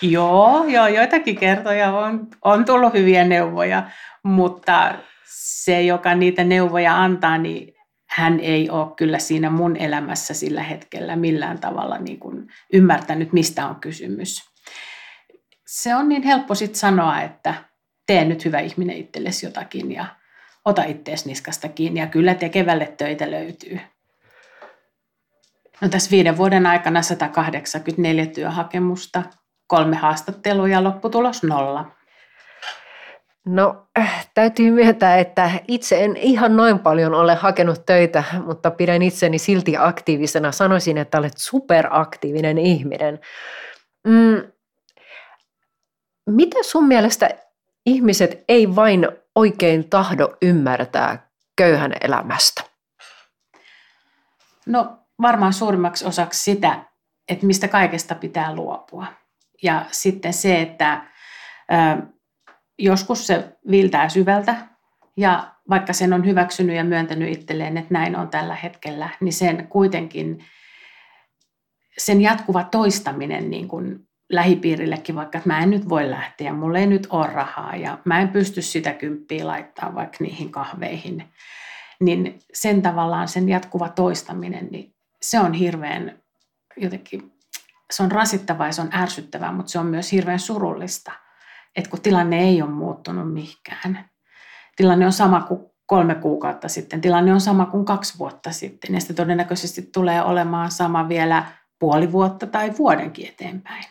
[0.03, 3.91] Joo, joo, joitakin kertoja on, on tullut hyviä neuvoja,
[4.23, 7.75] mutta se, joka niitä neuvoja antaa, niin
[8.11, 13.67] hän ei ole kyllä siinä mun elämässä sillä hetkellä millään tavalla niin kuin ymmärtänyt, mistä
[13.67, 14.43] on kysymys.
[15.67, 17.55] Se on niin helppo sitten sanoa, että
[18.07, 20.07] tee nyt hyvä ihminen itsellesi jotakin ja
[20.65, 23.81] ota ittees niskasta kiinni ja kyllä tekevälle töitä löytyy.
[25.81, 29.23] No tässä viiden vuoden aikana 184 työhakemusta,
[29.71, 31.85] kolme haastattelua ja lopputulos nolla.
[33.47, 39.03] No äh, täytyy myöntää, että itse en ihan noin paljon ole hakenut töitä, mutta pidän
[39.03, 40.53] itseni silti aktiivisena.
[40.53, 43.21] Sanoisin, että olet superaktiivinen ihminen.
[44.07, 44.43] Mm,
[46.27, 47.31] mitä sun mielestä
[47.87, 52.63] ihmiset ei vain oikein tahdo ymmärtää köyhän elämästä?
[54.67, 56.85] No varmaan suurimmaksi osaksi sitä,
[57.29, 59.21] että mistä kaikesta pitää luopua.
[59.63, 61.03] Ja sitten se, että
[62.79, 64.57] joskus se viiltää syvältä
[65.17, 69.67] ja vaikka sen on hyväksynyt ja myöntänyt itselleen, että näin on tällä hetkellä, niin sen
[69.69, 70.45] kuitenkin
[71.99, 76.87] sen jatkuva toistaminen niin kuin lähipiirillekin, vaikka että mä en nyt voi lähteä, mulla ei
[76.87, 81.25] nyt ole rahaa ja mä en pysty sitä kymppiä laittaa vaikka niihin kahveihin,
[82.01, 86.23] niin sen tavallaan sen jatkuva toistaminen, niin se on hirveän
[86.77, 87.33] jotenkin,
[87.91, 91.13] se on rasittavaa ja se on ärsyttävää, mutta se on myös hirveän surullista–
[91.77, 94.11] että kun tilanne ei ole muuttunut mihinkään.
[94.77, 99.01] Tilanne on sama kuin kolme kuukautta sitten, tilanne on sama kuin kaksi vuotta sitten ja
[99.01, 101.45] se todennäköisesti tulee olemaan sama vielä
[101.79, 103.85] puoli vuotta tai vuodenkin eteenpäin.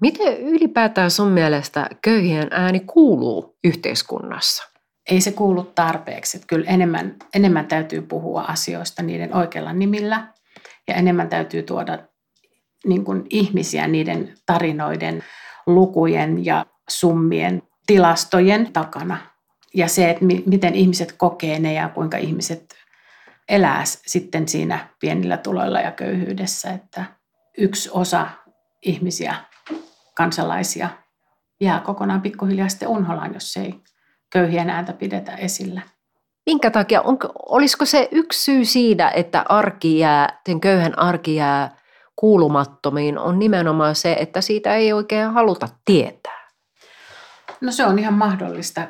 [0.00, 4.70] Miten ylipäätään sun mielestä köyhien ääni kuuluu yhteiskunnassa?
[5.10, 6.36] Ei se kuulu tarpeeksi.
[6.36, 10.28] Että kyllä enemmän, enemmän täytyy puhua asioista niiden oikealla nimillä
[10.88, 11.98] ja enemmän täytyy tuoda
[12.86, 15.22] niin kuin ihmisiä niiden tarinoiden,
[15.66, 19.18] lukujen ja summien tilastojen takana.
[19.74, 22.74] Ja se, että miten ihmiset kokee ne ja kuinka ihmiset
[23.48, 26.70] elää sitten siinä pienillä tuloilla ja köyhyydessä.
[26.70, 27.04] Että
[27.58, 28.26] yksi osa
[28.82, 29.34] ihmisiä,
[30.14, 30.88] kansalaisia,
[31.60, 33.74] jää kokonaan pikkuhiljaa sitten unholaan, jos ei
[34.32, 35.80] köyhien ääntä pidetä esillä.
[36.46, 37.02] Minkä takia?
[37.02, 41.75] Onko, olisiko se yksi syy siinä, että arki jää, sen köyhän arki jää
[42.16, 46.48] kuulumattomiin, on nimenomaan se, että siitä ei oikein haluta tietää?
[47.60, 48.88] No se on ihan mahdollista.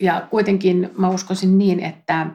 [0.00, 2.26] Ja kuitenkin mä uskoisin niin, että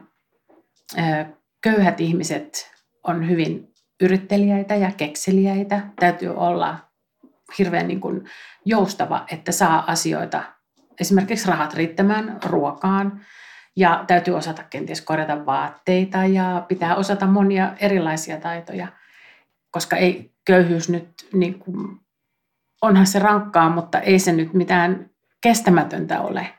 [1.62, 2.70] köyhät ihmiset
[3.04, 5.80] on hyvin yrittelijäitä ja kekseliäitä.
[6.00, 6.78] Täytyy olla
[7.58, 8.24] hirveän niin kuin
[8.64, 10.42] joustava, että saa asioita,
[11.00, 13.20] esimerkiksi rahat riittämään ruokaan.
[13.76, 18.88] Ja täytyy osata kenties korjata vaatteita ja pitää osata monia erilaisia taitoja,
[19.70, 22.00] koska ei köyhyys nyt, niin kuin,
[22.82, 26.54] onhan se rankkaa, mutta ei se nyt mitään kestämätöntä ole.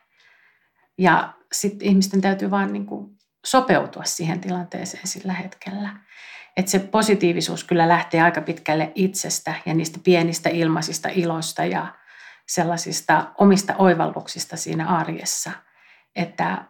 [0.97, 5.89] Ja sitten ihmisten täytyy vaan niin kuin sopeutua siihen tilanteeseen sillä hetkellä.
[6.57, 11.95] Että se positiivisuus kyllä lähtee aika pitkälle itsestä ja niistä pienistä ilmaisista iloista ja
[12.47, 15.51] sellaisista omista oivalluksista siinä arjessa.
[16.15, 16.65] Että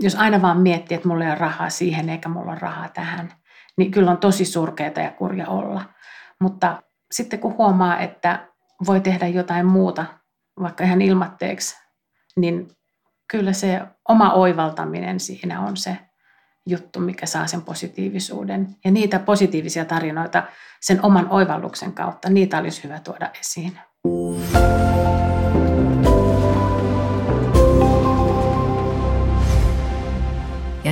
[0.00, 3.32] jos aina vaan miettii, että mulla ei ole rahaa siihen eikä mulla ole rahaa tähän,
[3.76, 5.84] niin kyllä on tosi surkeita ja kurja olla.
[6.40, 8.48] Mutta sitten kun huomaa, että
[8.86, 10.04] voi tehdä jotain muuta
[10.60, 11.76] vaikka ihan ilmatteeksi,
[12.36, 12.68] niin
[13.30, 15.98] kyllä se oma oivaltaminen siinä on se
[16.66, 18.76] juttu, mikä saa sen positiivisuuden.
[18.84, 20.42] Ja niitä positiivisia tarinoita
[20.80, 23.78] sen oman oivalluksen kautta, niitä olisi hyvä tuoda esiin.
[24.04, 24.87] Ja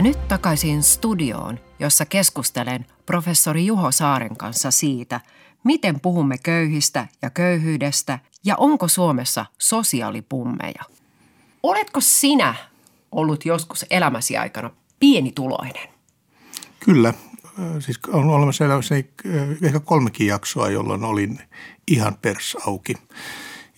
[0.07, 5.21] nyt takaisin studioon, jossa keskustelen professori Juho Saaren kanssa siitä,
[5.64, 10.83] miten puhumme köyhistä ja köyhyydestä ja onko Suomessa sosiaalipummeja?
[11.62, 12.55] Oletko sinä
[13.12, 15.88] ollut joskus elämäsi aikana pienituloinen?
[16.81, 17.14] Kyllä.
[17.79, 19.11] Siis on olemassa elämässäni
[19.62, 21.38] ehkä kolmekin jaksoa, jolloin olin
[21.88, 22.95] ihan pers auki.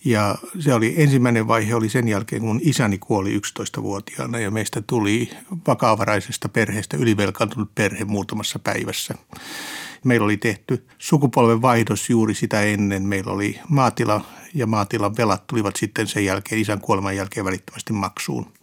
[0.05, 5.29] Ja se oli ensimmäinen vaihe oli sen jälkeen, kun isäni kuoli 11-vuotiaana ja meistä tuli
[5.67, 9.15] vakavaraisesta perheestä ylivelkaantunut perhe muutamassa päivässä.
[10.03, 13.03] Meillä oli tehty sukupolven vaihdos juuri sitä ennen.
[13.03, 18.53] Meillä oli maatila ja maatilan velat tulivat sitten sen jälkeen, isän kuoleman jälkeen välittömästi maksuun.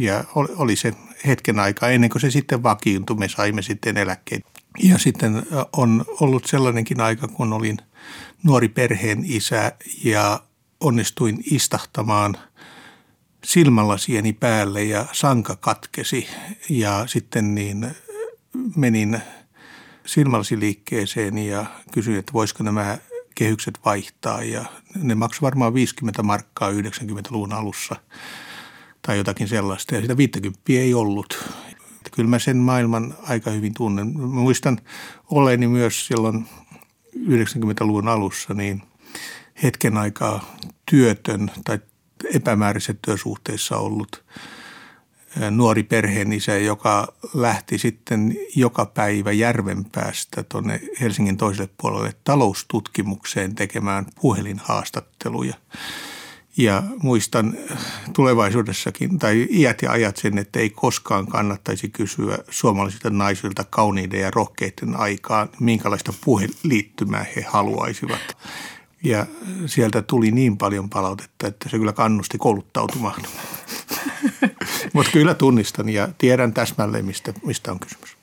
[0.00, 0.92] Ja oli se
[1.26, 4.44] hetken aikaa ennen kuin se sitten vakiintui, me saimme sitten eläkkeet.
[4.82, 5.42] Ja sitten
[5.76, 7.76] on ollut sellainenkin aika, kun olin
[8.42, 9.72] nuori perheen isä
[10.04, 10.42] ja
[10.80, 12.36] onnistuin istahtamaan
[13.44, 16.28] silmälasieni päälle ja sanka katkesi
[16.68, 17.94] ja sitten niin
[18.76, 19.20] menin
[20.06, 22.98] silmälasiliikkeeseen ja kysyin, että voisiko nämä
[23.34, 24.64] kehykset vaihtaa ja
[25.02, 27.96] ne maksoi varmaan 50 markkaa 90-luvun alussa
[29.06, 31.44] tai jotakin sellaista ja sitä 50 ei ollut.
[32.12, 34.20] Kyllä mä sen maailman aika hyvin tunnen.
[34.20, 34.78] Mä muistan
[35.30, 36.48] olleeni myös silloin
[37.16, 38.82] 90-luvun alussa niin
[39.62, 40.56] hetken aikaa
[40.90, 41.78] työtön tai
[42.34, 44.24] epämääräisessä työsuhteessa ollut
[45.50, 55.54] nuori perheenisä, joka lähti sitten joka päivä Järvenpäästä tuonne Helsingin toiselle puolelle taloustutkimukseen tekemään puhelinhaastatteluja.
[56.56, 57.54] Ja muistan
[58.12, 64.30] tulevaisuudessakin, tai iät ja ajat sen, että ei koskaan kannattaisi kysyä suomalaisilta naisilta kauniiden ja
[64.30, 68.36] rohkeiden aikaan, minkälaista puheliittymää he haluaisivat.
[69.04, 69.26] Ja
[69.66, 73.22] sieltä tuli niin paljon palautetta, että se kyllä kannusti kouluttautumaan.
[74.94, 78.16] Mutta kyllä tunnistan ja tiedän täsmälleen, mistä, mistä on kysymys.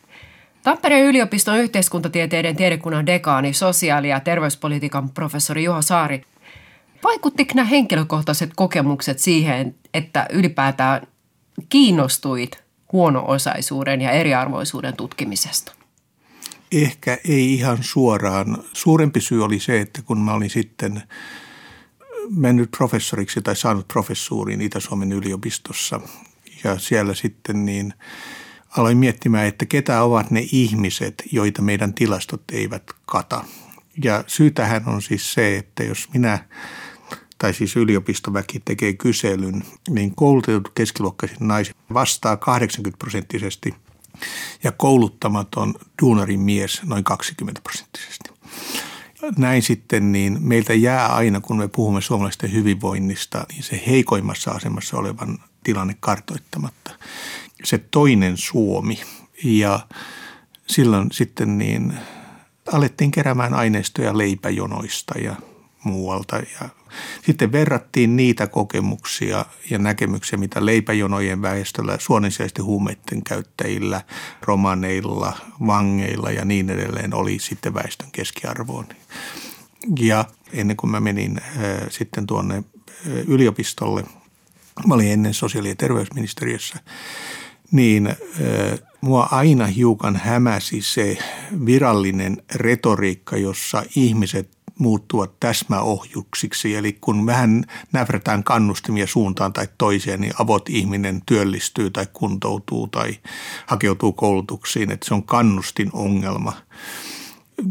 [0.63, 6.23] Tampereen yliopiston yhteiskuntatieteiden tiedekunnan dekaani, sosiaali- ja terveyspolitiikan professori Juho Saari.
[7.03, 11.07] Vaikuttiko nämä henkilökohtaiset kokemukset siihen, että ylipäätään
[11.69, 15.71] kiinnostuit huono-osaisuuden ja eriarvoisuuden tutkimisesta?
[16.71, 18.63] Ehkä ei ihan suoraan.
[18.73, 21.03] Suurempi syy oli se, että kun mä olin sitten
[22.29, 26.01] mennyt professoriksi tai saanut professuuriin Itä-Suomen yliopistossa
[26.63, 27.93] ja siellä sitten niin
[28.77, 33.43] aloin miettimään, että ketä ovat ne ihmiset, joita meidän tilastot eivät kata.
[34.03, 36.39] Ja syytähän on siis se, että jos minä
[37.39, 43.75] tai siis yliopistoväki tekee kyselyn, niin koulutetut keskiluokkaiset naiset vastaa 80 prosenttisesti
[44.63, 48.29] ja kouluttamaton duunarin mies noin 20 prosenttisesti.
[49.37, 54.97] Näin sitten, niin meiltä jää aina, kun me puhumme suomalaisten hyvinvoinnista, niin se heikoimmassa asemassa
[54.97, 56.91] olevan tilanne kartoittamatta.
[57.63, 58.99] Se toinen Suomi
[59.43, 59.87] ja
[60.67, 61.93] silloin sitten niin
[62.73, 65.35] alettiin keräämään aineistoja leipäjonoista ja
[65.83, 66.69] muualta ja
[67.25, 74.01] sitten verrattiin niitä kokemuksia ja näkemyksiä, mitä leipäjonojen väestöllä, suonensijaisesti huumeiden käyttäjillä,
[74.41, 75.37] romaneilla,
[75.67, 78.85] vangeilla ja niin edelleen oli sitten väestön keskiarvoon.
[79.99, 82.63] Ja ennen kuin mä menin äh, sitten tuonne äh,
[83.27, 84.03] yliopistolle,
[84.87, 86.79] mä olin ennen sosiaali- ja terveysministeriössä,
[87.71, 88.15] niin äh,
[89.01, 91.17] mua aina hiukan hämäsi se
[91.65, 96.75] virallinen retoriikka, jossa ihmiset muuttua täsmäohjuksiksi.
[96.75, 103.17] Eli kun vähän näfrätään kannustimia suuntaan tai toiseen, niin avot ihminen työllistyy tai kuntoutuu tai
[103.65, 106.53] hakeutuu koulutuksiin, että se on kannustin ongelma.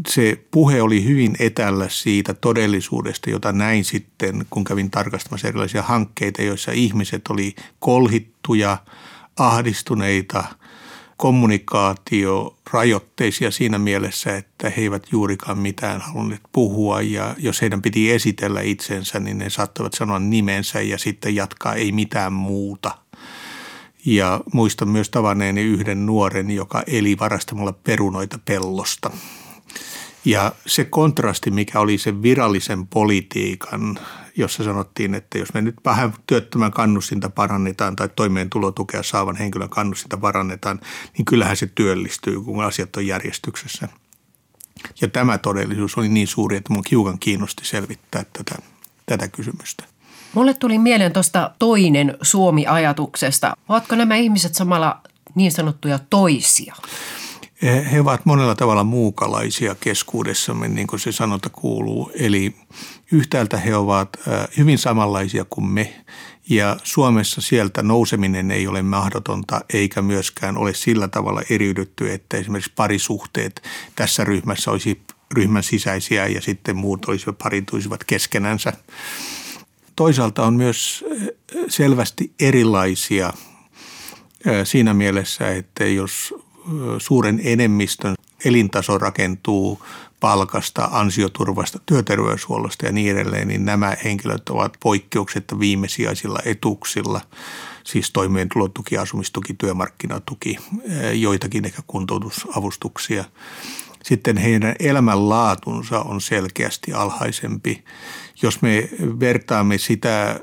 [0.07, 6.41] Se puhe oli hyvin etällä siitä todellisuudesta, jota näin sitten, kun kävin tarkastamassa erilaisia hankkeita,
[6.41, 8.77] joissa ihmiset oli kolhittuja,
[9.37, 10.43] ahdistuneita–
[11.19, 18.11] kommunikaatio rajoitteisia siinä mielessä, että he eivät juurikaan mitään halunneet puhua ja jos heidän piti
[18.11, 22.91] esitellä itsensä, niin ne saattavat sanoa nimensä ja sitten jatkaa ei mitään muuta.
[24.05, 29.11] Ja muistan myös tavanneeni yhden nuoren, joka eli varastamalla perunoita pellosta.
[30.25, 33.99] Ja se kontrasti, mikä oli sen virallisen politiikan
[34.39, 40.17] jossa sanottiin, että jos me nyt vähän työttömän kannustinta parannetaan tai toimeentulotukea saavan henkilön kannustinta
[40.17, 40.79] parannetaan,
[41.17, 43.87] niin kyllähän se työllistyy, kun asiat on järjestyksessä.
[45.01, 48.61] Ja tämä todellisuus oli niin suuri, että minun hiukan kiinnosti selvittää tätä,
[49.05, 49.83] tätä kysymystä.
[50.33, 53.57] Mulle tuli mieleen tuosta toinen Suomi-ajatuksesta.
[53.69, 55.01] Ovatko nämä ihmiset samalla
[55.35, 56.75] niin sanottuja toisia?
[57.61, 62.11] He ovat monella tavalla muukalaisia keskuudessamme, niin kuin se sanonta kuuluu.
[62.13, 62.55] Eli
[63.11, 64.09] yhtäältä he ovat
[64.57, 66.03] hyvin samanlaisia kuin me
[66.49, 72.71] ja Suomessa sieltä nouseminen ei ole mahdotonta eikä myöskään ole sillä tavalla eriydytty, että esimerkiksi
[72.75, 73.61] parisuhteet
[73.95, 75.01] tässä ryhmässä olisi
[75.33, 78.73] ryhmän sisäisiä ja sitten muut olisivat parintuisivat keskenänsä.
[79.95, 81.05] Toisaalta on myös
[81.67, 83.33] selvästi erilaisia
[84.63, 86.33] siinä mielessä, että jos
[86.97, 89.81] suuren enemmistön elintaso rakentuu
[90.19, 97.21] palkasta, ansioturvasta, työterveyshuollosta ja niin edelleen, niin nämä henkilöt ovat poikkeuksetta viimesijaisilla etuuksilla,
[97.83, 100.57] siis toimeentulotuki, asumistuki, työmarkkinatuki,
[101.13, 103.25] joitakin ehkä kuntoutusavustuksia.
[104.03, 107.83] Sitten heidän elämänlaatunsa on selkeästi alhaisempi
[108.41, 110.39] jos me vertaamme sitä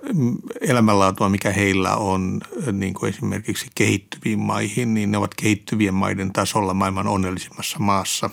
[0.61, 2.41] elämänlaatua, mikä heillä on
[2.73, 8.31] niin kuin esimerkiksi kehittyviin maihin, niin ne ovat kehittyvien maiden tasolla maailman onnellisimmassa maassa.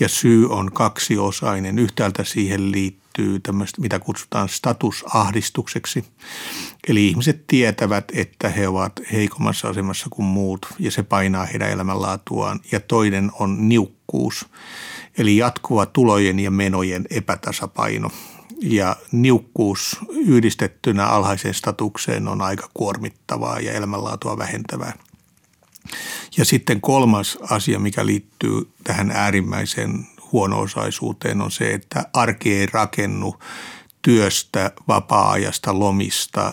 [0.00, 1.78] Ja syy on kaksiosainen.
[1.78, 6.04] Yhtäältä siihen liittyy tämmöistä, mitä kutsutaan statusahdistukseksi.
[6.88, 12.60] Eli ihmiset tietävät, että he ovat heikommassa asemassa kuin muut ja se painaa heidän elämänlaatuaan.
[12.72, 13.68] Ja toinen on
[14.12, 14.46] niukkuus,
[15.18, 18.10] eli jatkuva tulojen ja menojen epätasapaino–
[18.60, 24.92] ja niukkuus yhdistettynä alhaiseen statukseen on aika kuormittavaa ja elämänlaatua vähentävää.
[26.36, 33.36] Ja sitten kolmas asia, mikä liittyy tähän äärimmäiseen huono-osaisuuteen on se, että arki ei rakennu
[34.02, 36.52] työstä, vapaa-ajasta, lomista,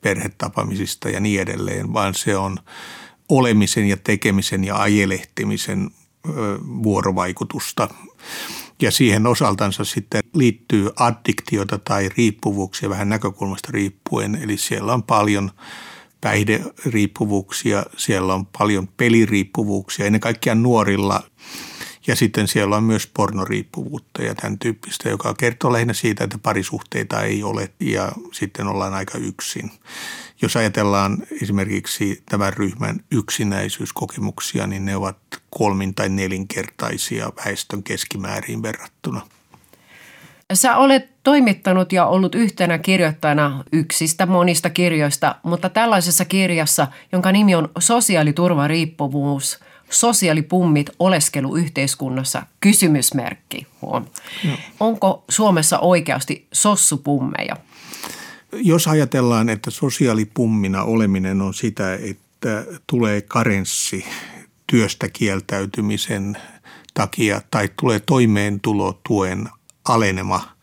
[0.00, 2.58] perhetapamisista ja niin edelleen, vaan se on
[3.28, 5.90] olemisen ja tekemisen ja ajelehtimisen
[6.82, 7.88] vuorovaikutusta.
[8.82, 14.38] Ja siihen osaltansa sitten liittyy addiktiota tai riippuvuuksia vähän näkökulmasta riippuen.
[14.42, 15.50] Eli siellä on paljon
[16.20, 21.22] päihderiippuvuuksia, siellä on paljon peliriippuvuuksia, ennen kaikkea nuorilla–
[22.06, 27.22] ja sitten siellä on myös pornoriippuvuutta ja tämän tyyppistä, joka kertoo lähinnä siitä, että parisuhteita
[27.22, 29.70] ei ole ja sitten ollaan aika yksin.
[30.42, 35.18] Jos ajatellaan esimerkiksi tämän ryhmän yksinäisyyskokemuksia, niin ne ovat
[35.50, 39.20] kolmin tai nelinkertaisia väestön keskimääriin verrattuna.
[40.52, 47.54] Sä olet toimittanut ja ollut yhtenä kirjoittajana yksistä monista kirjoista, mutta tällaisessa kirjassa, jonka nimi
[47.54, 49.58] on Sosiaaliturvariippuvuus–
[49.90, 53.66] sosiaalipummit oleskelu yhteiskunnassa, kysymysmerkki.
[53.82, 54.04] Huom.
[54.44, 54.52] No.
[54.80, 57.56] Onko Suomessa oikeasti sossupummeja?
[58.52, 64.04] Jos ajatellaan, että sosiaalipummina oleminen on sitä, että tulee karenssi
[64.66, 66.36] työstä kieltäytymisen
[66.94, 69.48] takia tai tulee toimeentulotuen
[69.84, 70.56] alenema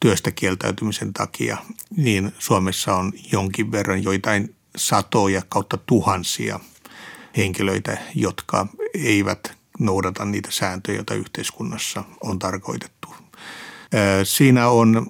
[0.00, 1.56] työstä kieltäytymisen takia,
[1.96, 6.60] niin Suomessa on jonkin verran joitain satoja kautta tuhansia–
[7.36, 13.14] henkilöitä, jotka eivät noudata niitä sääntöjä, joita yhteiskunnassa on tarkoitettu.
[14.24, 15.06] Siinä on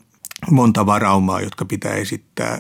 [0.51, 2.59] monta varaumaa, jotka pitää esittää.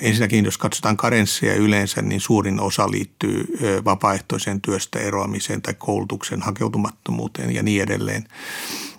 [0.00, 3.46] Ensinnäkin, jos katsotaan karensseja yleensä, niin suurin osa liittyy
[3.84, 8.24] vapaaehtoiseen työstä eroamiseen tai koulutuksen hakeutumattomuuteen ja niin edelleen.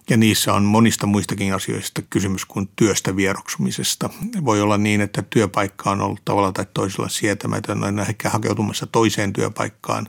[0.09, 4.09] Ja niissä on monista muistakin asioista kysymys kuin työstä vieroksumisesta.
[4.45, 9.33] Voi olla niin, että työpaikka on ollut tavalla tai toisella sietämätön, on ehkä hakeutumassa toiseen
[9.33, 10.07] työpaikkaan.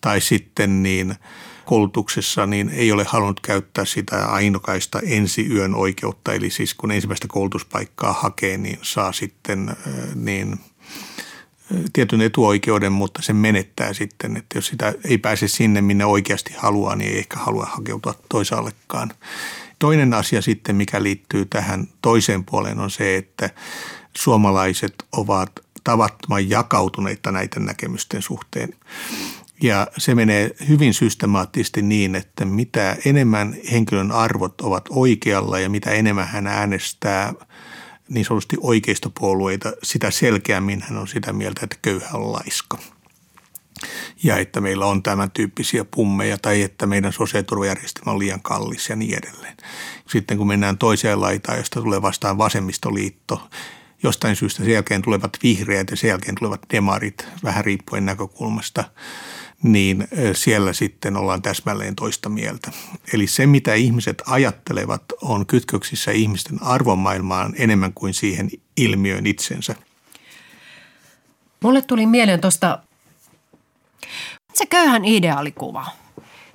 [0.00, 1.14] Tai sitten niin
[1.66, 6.32] koulutuksessa niin ei ole halunnut käyttää sitä ainokaista ensi yön oikeutta.
[6.32, 9.76] Eli siis kun ensimmäistä koulutuspaikkaa hakee, niin saa sitten
[10.14, 10.56] niin–
[11.92, 16.96] tietyn etuoikeuden, mutta se menettää sitten, että jos sitä ei pääse sinne, minne oikeasti haluaa,
[16.96, 19.12] niin ei ehkä halua hakeutua toisaallekaan.
[19.78, 23.50] Toinen asia sitten, mikä liittyy tähän toiseen puoleen, on se, että
[24.16, 25.50] suomalaiset ovat
[25.84, 28.74] tavattoman jakautuneita näiden näkemysten suhteen.
[29.62, 35.90] Ja se menee hyvin systemaattisesti niin, että mitä enemmän henkilön arvot ovat oikealla ja mitä
[35.90, 37.32] enemmän hän äänestää–
[38.08, 42.78] niin sanotusti oikeistopuolueita, sitä selkeämmin hän on sitä mieltä, että köyhä on laiska.
[44.22, 48.96] Ja että meillä on tämän tyyppisiä pummeja tai että meidän sosiaaliturvajärjestelmä on liian kallis ja
[48.96, 49.56] niin edelleen.
[50.08, 53.48] Sitten kun mennään toiseen laitaan, josta tulee vastaan vasemmistoliitto,
[54.02, 58.84] jostain syystä sen jälkeen tulevat vihreät ja sen jälkeen tulevat demarit, vähän riippuen näkökulmasta–
[59.62, 62.70] niin siellä sitten ollaan täsmälleen toista mieltä.
[63.12, 69.74] Eli se, mitä ihmiset ajattelevat, on kytköksissä ihmisten arvomaailmaan enemmän kuin siihen ilmiöön itsensä.
[71.62, 72.78] Mulle tuli mieleen tuosta
[74.54, 75.86] se köyhän ideaalikuva.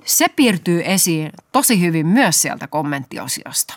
[0.04, 3.74] Se piirtyy esiin tosi hyvin myös sieltä kommenttiosiosta.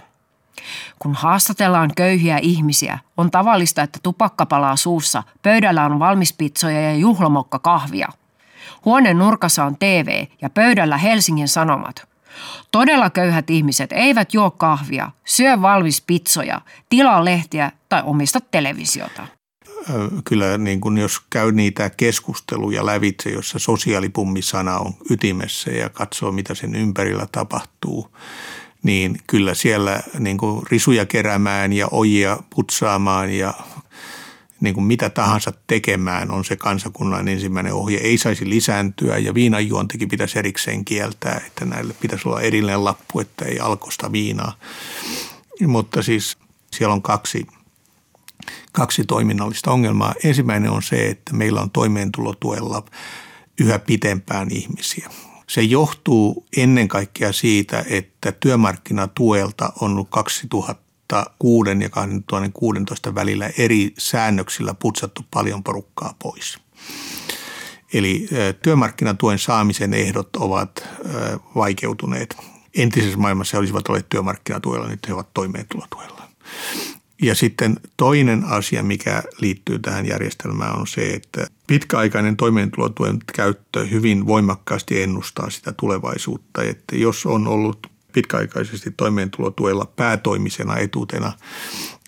[0.99, 6.95] Kun haastatellaan köyhiä ihmisiä, on tavallista, että tupakka palaa suussa, pöydällä on valmis pizzoja ja
[6.95, 8.07] juhlamokka kahvia–
[8.85, 12.07] Huoneen nurkassa on TV ja pöydällä Helsingin Sanomat.
[12.71, 19.27] Todella köyhät ihmiset eivät juo kahvia, syö valmis pizzoja, tilaa lehtiä tai omista televisiota.
[20.25, 26.55] Kyllä niin kun jos käy niitä keskusteluja lävitse, jossa sosiaalipummisana on ytimessä ja katsoo, mitä
[26.55, 28.15] sen ympärillä tapahtuu,
[28.83, 30.37] niin kyllä siellä niin
[30.71, 33.53] risuja keräämään ja ojia putsaamaan ja
[34.61, 37.97] niin kuin mitä tahansa tekemään on se kansakunnan ensimmäinen ohje.
[37.97, 43.45] Ei saisi lisääntyä ja viinanjuontikin pitäisi erikseen kieltää, että näille pitäisi olla erillinen lappu, että
[43.45, 44.57] ei alkosta viinaa.
[45.67, 46.37] Mutta siis
[46.73, 47.47] siellä on kaksi,
[48.71, 50.13] kaksi toiminnallista ongelmaa.
[50.23, 52.85] Ensimmäinen on se, että meillä on toimeentulotuella
[53.59, 55.09] yhä pitempään ihmisiä.
[55.47, 63.93] Se johtuu ennen kaikkea siitä, että työmarkkinatuelta on ollut 2000 2006 ja 2016 välillä eri
[63.97, 66.57] säännöksillä putsattu paljon porukkaa pois.
[67.93, 68.27] Eli
[68.61, 70.87] työmarkkinatuen saamisen ehdot ovat
[71.55, 72.37] vaikeutuneet.
[72.73, 76.29] Entisessä maailmassa he olisivat olleet työmarkkinatuella, nyt he ovat toimeentulotuella.
[77.21, 84.27] Ja sitten toinen asia, mikä liittyy tähän järjestelmään, on se, että pitkäaikainen toimeentulotuen käyttö hyvin
[84.27, 86.63] voimakkaasti ennustaa sitä tulevaisuutta.
[86.63, 91.31] Että jos on ollut pitkäaikaisesti toimeentulotuella päätoimisena etuutena,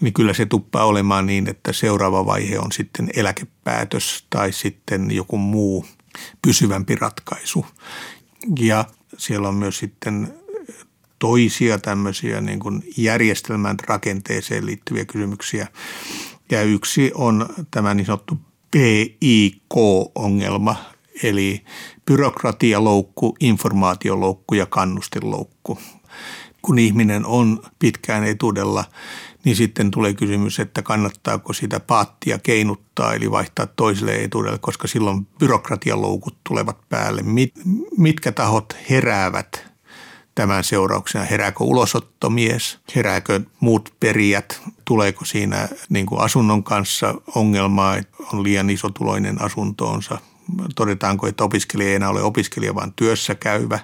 [0.01, 5.37] niin kyllä se tuppaa olemaan niin, että seuraava vaihe on sitten eläkepäätös tai sitten joku
[5.37, 5.85] muu
[6.41, 7.65] pysyvämpi ratkaisu.
[8.59, 8.85] Ja
[9.17, 10.33] siellä on myös sitten
[11.19, 15.67] toisia tämmöisiä niin kuin järjestelmän rakenteeseen liittyviä kysymyksiä.
[16.51, 18.37] Ja yksi on tämä niin sanottu
[18.71, 20.75] PIK-ongelma,
[21.23, 21.63] eli
[22.05, 25.79] byrokratialoukku, informaatioloukku ja kannustinloukku.
[26.61, 28.83] Kun ihminen on pitkään etudella,
[29.43, 35.27] niin sitten tulee kysymys, että kannattaako sitä paattia keinuttaa eli vaihtaa toiselle etuudelle, koska silloin
[35.39, 37.23] byrokratialoukut tulevat päälle.
[37.23, 37.53] Mit,
[37.97, 39.65] mitkä tahot heräävät
[40.35, 41.25] tämän seurauksena?
[41.25, 42.79] Herääkö ulosottomies?
[42.95, 44.61] Herääkö muut perijät?
[44.85, 50.17] Tuleeko siinä niin kuin asunnon kanssa ongelmaa, että on liian isotuloinen asuntoonsa?
[50.75, 53.79] Todetaanko, että opiskelija ei enää ole opiskelija, vaan työssä käyvä?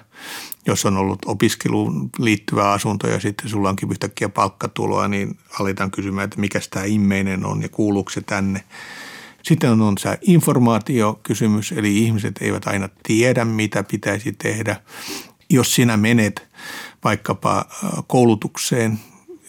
[0.66, 6.24] Jos on ollut opiskeluun liittyvä asunto ja sitten sulla onkin yhtäkkiä palkkatuloa, niin aletaan kysymään,
[6.24, 8.64] että mikä tämä immeinen on ja kuuluuko se tänne.
[9.42, 14.76] Sitten on se informaatiokysymys, eli ihmiset eivät aina tiedä, mitä pitäisi tehdä.
[15.50, 16.48] Jos sinä menet
[17.04, 17.64] vaikkapa
[18.06, 18.98] koulutukseen,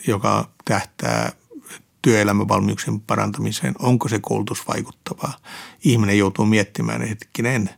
[0.08, 1.32] joka tähtää
[2.06, 5.34] työelämävalmiuksien parantamiseen, onko se koulutus vaikuttavaa.
[5.84, 7.70] Ihminen joutuu miettimään, hetkinen,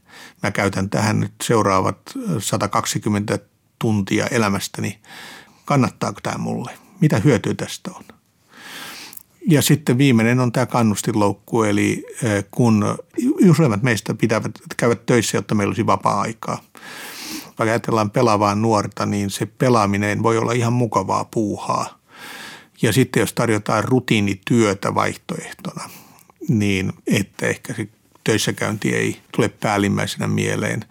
[0.43, 1.97] mä käytän tähän nyt seuraavat
[2.39, 3.39] 120
[3.79, 4.99] tuntia elämästäni.
[5.65, 6.71] Kannattaako tämä mulle?
[6.99, 8.03] Mitä hyötyä tästä on?
[9.47, 12.05] Ja sitten viimeinen on tämä kannustinloukku, eli
[12.51, 12.97] kun
[13.49, 16.61] useimmat meistä pitävät käyvät töissä, jotta meillä olisi vapaa-aikaa.
[17.45, 21.89] Vaikka ajatellaan pelaavaa nuorta, niin se pelaaminen voi olla ihan mukavaa puuhaa–
[22.81, 25.89] ja sitten jos tarjotaan rutiinityötä vaihtoehtona,
[26.49, 27.87] niin että ehkä se
[28.23, 30.85] töissäkäynti ei tule päällimmäisenä mieleen.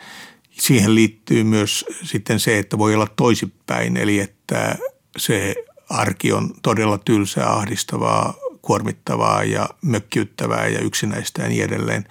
[0.51, 4.79] Siihen liittyy myös sitten se, että voi olla toisipäin, eli että
[5.17, 5.55] se
[5.89, 8.35] arki on todella tylsää, ahdistavaa,
[8.67, 12.05] kuormittavaa ja mökkiyttävää ja yksinäistä ja niin edelleen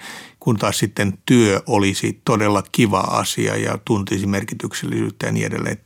[0.45, 5.77] kun taas sitten työ olisi todella kiva asia ja tuntisi merkityksellisyyttä ja niin edelleen.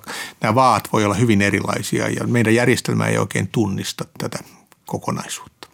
[0.42, 4.40] Nämä vaat voi olla hyvin erilaisia ja meidän järjestelmä ei oikein tunnista tätä
[4.86, 5.68] kokonaisuutta.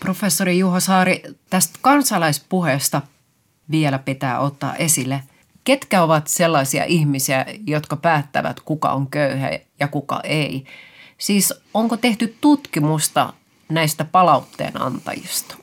[0.00, 3.02] Professori Juho Saari, tästä kansalaispuheesta
[3.70, 5.22] vielä pitää ottaa esille.
[5.64, 9.50] Ketkä ovat sellaisia ihmisiä, jotka päättävät, kuka on köyhä
[9.80, 10.64] ja kuka ei?
[11.20, 13.32] Siis onko tehty tutkimusta
[13.68, 15.56] näistä palautteen antajista?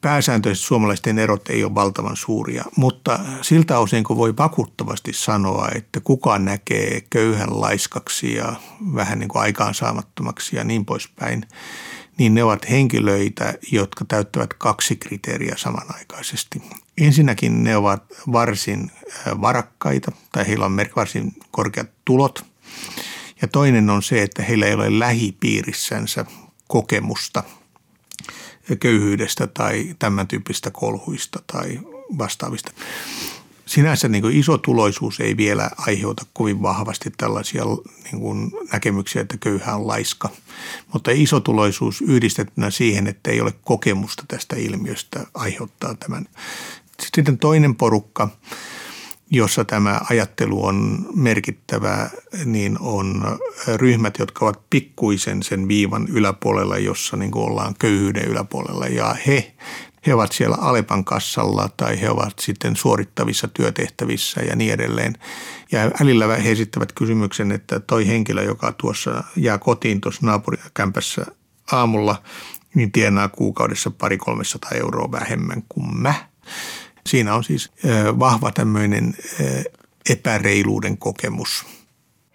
[0.00, 6.00] pääsääntöisesti suomalaisten erot ei ole valtavan suuria, mutta siltä osin kun voi vakuuttavasti sanoa, että
[6.00, 8.54] kukaan näkee köyhän laiskaksi ja
[8.94, 11.46] vähän niin kuin aikaansaamattomaksi ja niin poispäin,
[12.18, 16.62] niin ne ovat henkilöitä, jotka täyttävät kaksi kriteeriä samanaikaisesti.
[16.98, 18.90] Ensinnäkin ne ovat varsin
[19.40, 22.44] varakkaita tai heillä on varsin korkeat tulot.
[23.44, 26.24] Ja toinen on se, että heillä ei ole lähipiirissänsä
[26.68, 27.42] kokemusta–
[28.80, 31.80] köyhyydestä tai tämän tyyppistä kolhuista tai
[32.18, 32.72] vastaavista.
[33.66, 37.64] Sinänsä niin kuin iso tuloisuus ei vielä aiheuta kovin vahvasti tällaisia
[38.04, 40.30] niin kuin näkemyksiä, että köyhä on laiska.
[40.92, 46.28] Mutta iso tuloisuus yhdistettynä siihen, että ei ole kokemusta tästä ilmiöstä aiheuttaa tämän.
[47.14, 48.28] Sitten toinen porukka,
[49.34, 52.10] jossa tämä ajattelu on merkittävää,
[52.44, 53.38] niin on
[53.76, 58.86] ryhmät, jotka ovat pikkuisen sen viivan yläpuolella, jossa niin kuin ollaan köyhyyden yläpuolella.
[58.86, 59.54] Ja he,
[60.06, 65.14] he ovat siellä Alepan kassalla tai he ovat sitten suorittavissa työtehtävissä ja niin edelleen.
[65.72, 71.26] Ja välillä he esittävät kysymyksen, että toi henkilö, joka tuossa jää kotiin tuossa naapurikämpässä
[71.72, 72.22] aamulla,
[72.74, 76.14] niin tienaa kuukaudessa pari 300 euroa vähemmän kuin mä–
[77.08, 77.70] Siinä on siis
[78.18, 79.14] vahva tämmöinen
[80.10, 81.66] epäreiluuden kokemus.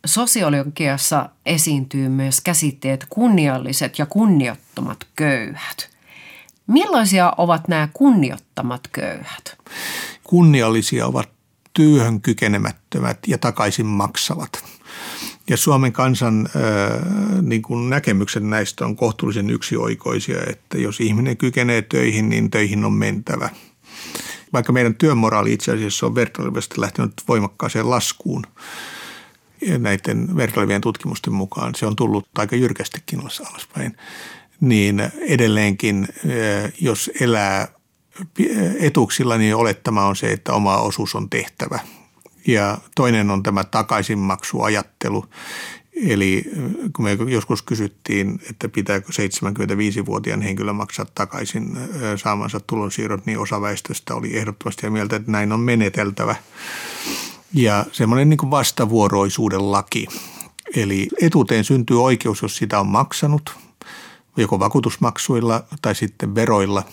[0.06, 5.90] Sosiologiassa esiintyy myös käsitteet kunnialliset ja kunniottomat köyhät.
[6.68, 9.58] Millaisia ovat nämä kunniottomat köyhät?
[10.24, 11.30] Kunniallisia ovat
[11.74, 14.64] työhön kykenemättömät ja takaisin maksavat.
[15.50, 21.82] Ja Suomen kansan äh, niin kuin näkemykset näistä on kohtuullisen yksioikoisia, että jos ihminen kykenee
[21.82, 23.50] töihin, niin töihin on mentävä–
[24.54, 28.44] vaikka meidän työmoraali itse asiassa on vertailevasti lähtenyt voimakkaaseen laskuun
[29.78, 33.98] näiden vertailevien tutkimusten mukaan, se on tullut aika jyrkästikin alaspäin,
[34.62, 37.68] niin edelleenkin eh, jos elää
[38.80, 41.80] etuuksilla, niin olettama on se, että oma osuus on tehtävä.
[42.48, 45.26] Ja toinen on tämä takaisinmaksuajattelu,
[46.08, 46.52] Eli
[46.96, 51.78] kun me joskus kysyttiin, että pitääkö 75-vuotiaan henkilö maksaa takaisin
[52.16, 56.36] saamansa tulonsiirrot, niin osa väestöstä oli ehdottomasti mieltä, että näin on meneteltävä.
[57.54, 60.08] Ja semmoinen niin kuin vastavuoroisuuden laki.
[60.76, 63.58] Eli etuuteen syntyy oikeus, jos sitä on maksanut,
[64.38, 66.84] joko vakuutusmaksuilla tai sitten veroilla.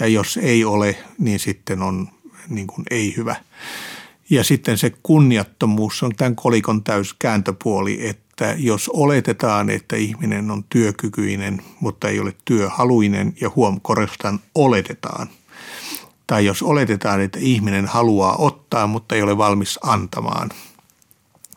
[0.00, 2.08] Ja jos ei ole, niin sitten on
[2.48, 3.36] niin kuin ei hyvä.
[4.30, 8.23] Ja sitten se kunniattomuus on tämän kolikon täys kääntöpuoli, että
[8.56, 15.28] jos oletetaan, että ihminen on työkykyinen, mutta ei ole työhaluinen, ja huom, korostan, oletetaan.
[16.26, 20.50] Tai jos oletetaan, että ihminen haluaa ottaa, mutta ei ole valmis antamaan,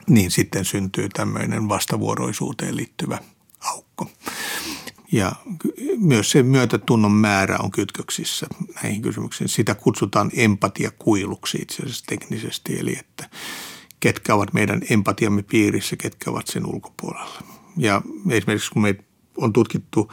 [0.10, 3.18] niin sitten syntyy tämmöinen vastavuoroisuuteen liittyvä
[3.62, 4.12] aukko.
[5.12, 5.32] Ja
[5.98, 8.48] myös se myötätunnon määrä on kytköksissä
[8.84, 9.50] näihin kysymyksiin.
[9.50, 13.30] Sitä kutsutaan empatiakuiluksi itse asiassa teknisesti, eli että
[14.00, 17.44] ketkä ovat meidän empatiamme piirissä, ketkä ovat sen ulkopuolella.
[17.78, 18.96] Ja esimerkiksi kun me
[19.38, 20.12] on tutkittu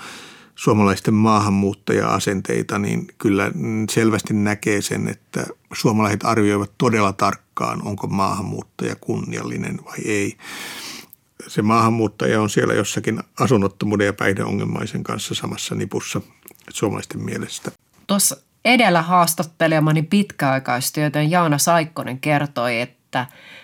[0.55, 3.51] suomalaisten maahanmuuttaja-asenteita, niin kyllä
[3.91, 10.37] selvästi näkee sen, että suomalaiset arvioivat todella tarkkaan, onko maahanmuuttaja kunniallinen vai ei
[11.49, 16.21] se maahanmuuttaja on siellä jossakin asunnottomuuden ja päihdeongelmaisen kanssa samassa nipussa
[16.71, 17.71] suomalaisten mielestä.
[18.07, 23.04] Tuossa edellä haastattelemani pitkäaikaistyötön Jaana Saikkonen kertoi, että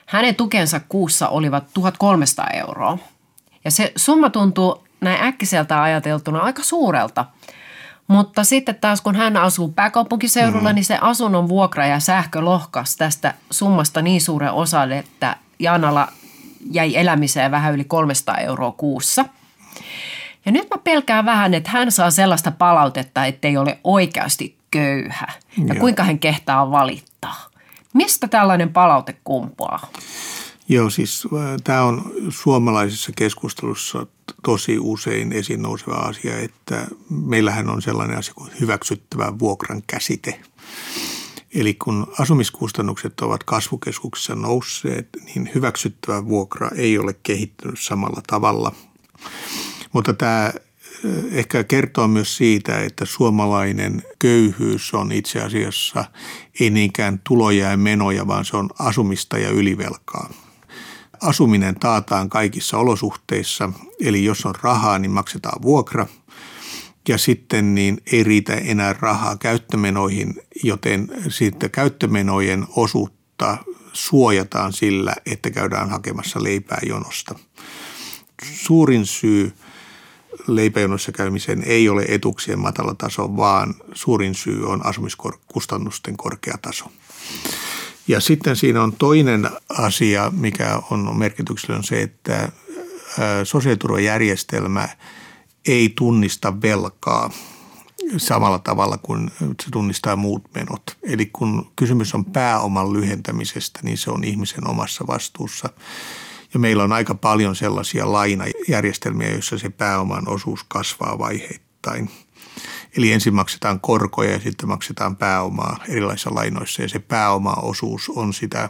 [0.06, 2.98] hänen tukensa kuussa olivat 1300 euroa.
[3.64, 7.24] Ja se summa tuntuu näin äkkiseltä ajateltuna aika suurelta.
[8.06, 10.74] Mutta sitten taas kun hän asuu pääkaupunkiseudulla, mm.
[10.74, 16.08] niin se asunnon vuokra ja sähkö lohkas tästä summasta niin suuren osan, että Jaanalla
[16.70, 19.24] jäi elämiseen vähän yli 300 euroa kuussa.
[20.46, 25.26] Ja nyt mä pelkään vähän, että hän saa sellaista palautetta, ettei ole oikeasti köyhä.
[25.56, 25.80] Ja Joo.
[25.80, 27.49] kuinka hän kehtaa valittaa.
[27.94, 29.88] Mistä tällainen palaute kumpuaa?
[30.68, 34.06] Joo, siis äh, tämä on suomalaisessa keskustelussa
[34.42, 40.40] tosi usein esiin nouseva asia, että meillähän on sellainen asia kuin hyväksyttävä vuokran käsite.
[41.54, 48.72] Eli kun asumiskustannukset ovat kasvukeskuksissa nousseet, niin hyväksyttävä vuokra ei ole kehittynyt samalla tavalla.
[49.92, 50.52] Mutta tämä
[51.32, 56.04] ehkä kertoo myös siitä, että suomalainen köyhyys on itse asiassa
[56.60, 60.30] ei niinkään tuloja ja menoja, vaan se on asumista ja ylivelkaa.
[61.20, 66.06] Asuminen taataan kaikissa olosuhteissa, eli jos on rahaa, niin maksetaan vuokra–
[67.08, 73.56] ja sitten niin ei riitä enää rahaa käyttömenoihin, joten sitten käyttömenojen osuutta
[73.92, 77.38] suojataan sillä, että käydään hakemassa leipää jonosta.
[78.42, 79.52] Suurin syy
[80.56, 86.84] leipäjonossa käymiseen ei ole etuksien matala taso, vaan suurin syy on asumiskustannusten korkea taso.
[88.08, 92.52] Ja sitten siinä on toinen asia, mikä on merkityksellinen, on se, että
[93.44, 94.88] sosiaaliturvajärjestelmä–
[95.68, 97.30] ei tunnista velkaa
[98.16, 100.82] samalla tavalla kuin se tunnistaa muut menot.
[101.02, 105.68] Eli kun kysymys on pääoman lyhentämisestä, niin se on ihmisen omassa vastuussa.
[106.54, 112.10] Ja meillä on aika paljon sellaisia lainajärjestelmiä, joissa se pääoman osuus kasvaa vaiheittain.
[112.96, 118.68] Eli ensin maksetaan korkoja ja sitten maksetaan pääomaa erilaisissa lainoissa ja se pääomaosuus on sitä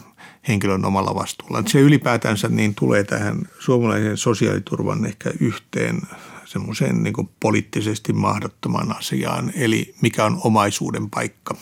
[0.48, 1.62] henkilön omalla vastuulla.
[1.66, 6.00] Se ylipäätänsä niin tulee tähän suomalaisen sosiaaliturvan ehkä yhteen
[6.44, 11.54] semmoiseen niin poliittisesti mahdottoman asiaan, eli mikä on omaisuuden paikka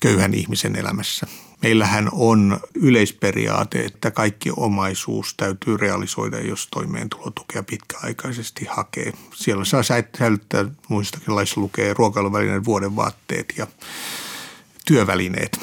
[0.00, 1.26] köyhän ihmisen elämässä.
[1.62, 9.12] Meillähän on yleisperiaate, että kaikki omaisuus täytyy realisoida, jos toimeentulotukea pitkäaikaisesti hakee.
[9.34, 9.82] Siellä saa
[10.18, 13.66] säilyttää, muistakin laissa lukee ruokailuvälineen vuoden vaatteet ja
[14.86, 15.60] työvälineet.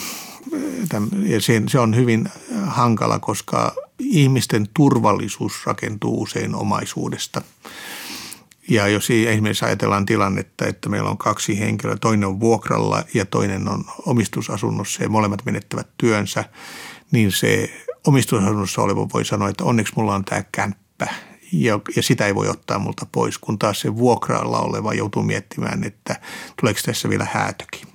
[1.26, 2.30] Ja se on hyvin
[2.66, 7.42] hankala, koska ihmisten turvallisuus rakentuu usein omaisuudesta–
[8.70, 13.70] ja jos esimerkiksi ajatellaan tilannetta, että meillä on kaksi henkilöä, toinen on vuokralla ja toinen
[13.70, 16.44] on omistusasunnossa ja molemmat menettävät työnsä,
[17.12, 21.08] niin se omistusasunnossa oleva voi sanoa, että onneksi mulla on tämä kämppä
[21.52, 26.16] ja, sitä ei voi ottaa multa pois, kun taas se vuokralla oleva joutuu miettimään, että
[26.62, 27.88] tuleeko tässä vielä häätökin.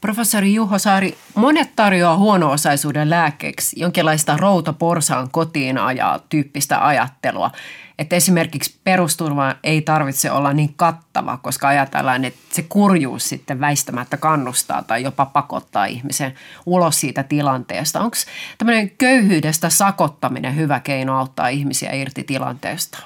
[0.00, 7.50] Professori Juho Saari, monet tarjoaa huono-osaisuuden lääkkeeksi jonkinlaista routa porsaan kotiin ajaa tyyppistä ajattelua–
[7.98, 14.16] että esimerkiksi perusturva ei tarvitse olla niin kattava, koska ajatellaan, että se kurjuus sitten väistämättä
[14.16, 16.34] kannustaa tai jopa pakottaa ihmisen
[16.66, 18.00] ulos siitä tilanteesta.
[18.00, 18.16] Onko
[18.58, 22.98] tämmöinen köyhyydestä sakottaminen hyvä keino auttaa ihmisiä irti tilanteesta?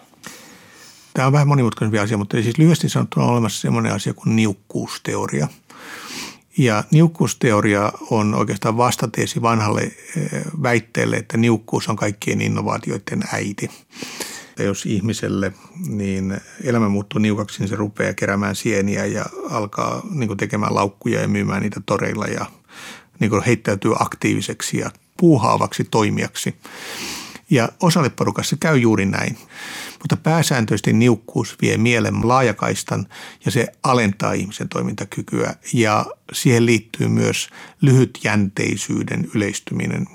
[1.14, 5.48] Tämä on vähän monimutkaisempi asia, mutta siis lyhyesti sanottuna on olemassa sellainen asia kuin niukkuusteoria.
[6.58, 9.94] Ja niukkuusteoria on oikeastaan vastateesi vanhalle eh,
[10.62, 13.70] väitteelle, että niukkuus on kaikkien innovaatioiden äiti
[14.60, 15.52] että jos ihmiselle
[15.88, 21.28] niin elämä muuttuu niukaksi, niin se rupeaa keräämään sieniä ja alkaa niin tekemään laukkuja ja
[21.28, 22.46] myymään niitä toreilla ja
[23.20, 26.54] niin heittäytyy aktiiviseksi ja puuhaavaksi toimijaksi.
[27.50, 29.38] Ja osalle porukassa käy juuri näin.
[29.98, 33.06] Mutta pääsääntöisesti niukkuus vie mielen laajakaistan
[33.44, 37.48] ja se alentaa ihmisen toimintakykyä ja siihen liittyy myös
[37.80, 40.06] lyhytjänteisyyden yleistyminen.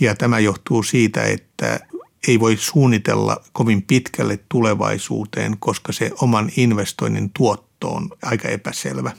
[0.00, 1.80] Ja tämä johtuu siitä, että
[2.28, 9.12] ei voi suunnitella kovin pitkälle tulevaisuuteen, koska se oman investoinnin tuotto on aika epäselvä.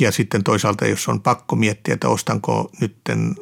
[0.00, 2.96] Ja sitten toisaalta, jos on pakko miettiä, että ostanko nyt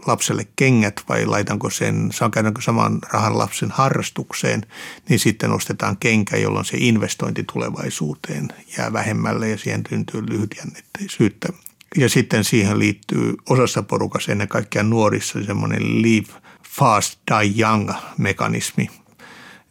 [0.07, 4.63] lapselle kengät vai laitanko sen, käydänkö saman rahan lapsen harrastukseen,
[5.09, 8.49] niin sitten ostetaan kenkä, jolloin se investointi tulevaisuuteen
[8.79, 11.49] jää vähemmälle ja siihen syntyy lyhytjännitteisyyttä.
[11.97, 16.44] Ja sitten siihen liittyy osassa porukassa ennen kaikkea nuorissa semmoinen live
[16.79, 18.91] fast die young mekanismi.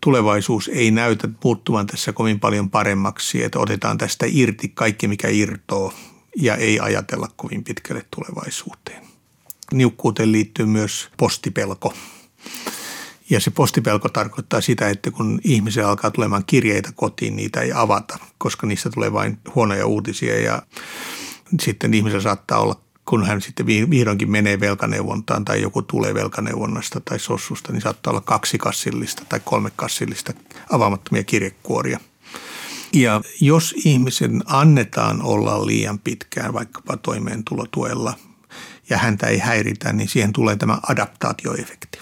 [0.01, 5.93] Tulevaisuus ei näytä muuttuvan tässä kovin paljon paremmaksi, että otetaan tästä irti kaikki, mikä irtoo
[6.35, 9.03] ja ei ajatella kovin pitkälle tulevaisuuteen.
[9.73, 11.93] Niukkuuteen liittyy myös postipelko.
[13.29, 18.17] Ja se postipelko tarkoittaa sitä, että kun ihmisellä alkaa tulemaan kirjeitä kotiin, niitä ei avata,
[18.37, 20.61] koska niistä tulee vain huonoja uutisia ja
[21.59, 27.19] sitten ihmisellä saattaa olla, kun hän sitten vihdoinkin menee velkaneuvontaan tai joku tulee velkaneuvonnasta tai
[27.19, 30.33] sossusta, niin saattaa olla kaksi kassillista tai kolme kassillista
[30.69, 31.99] avaamattomia kirjekuoria–
[32.93, 38.13] ja jos ihmisen annetaan olla liian pitkään vaikkapa toimeentulotuella
[38.89, 41.99] ja häntä ei häiritä, niin siihen tulee tämä adaptaatioefekti.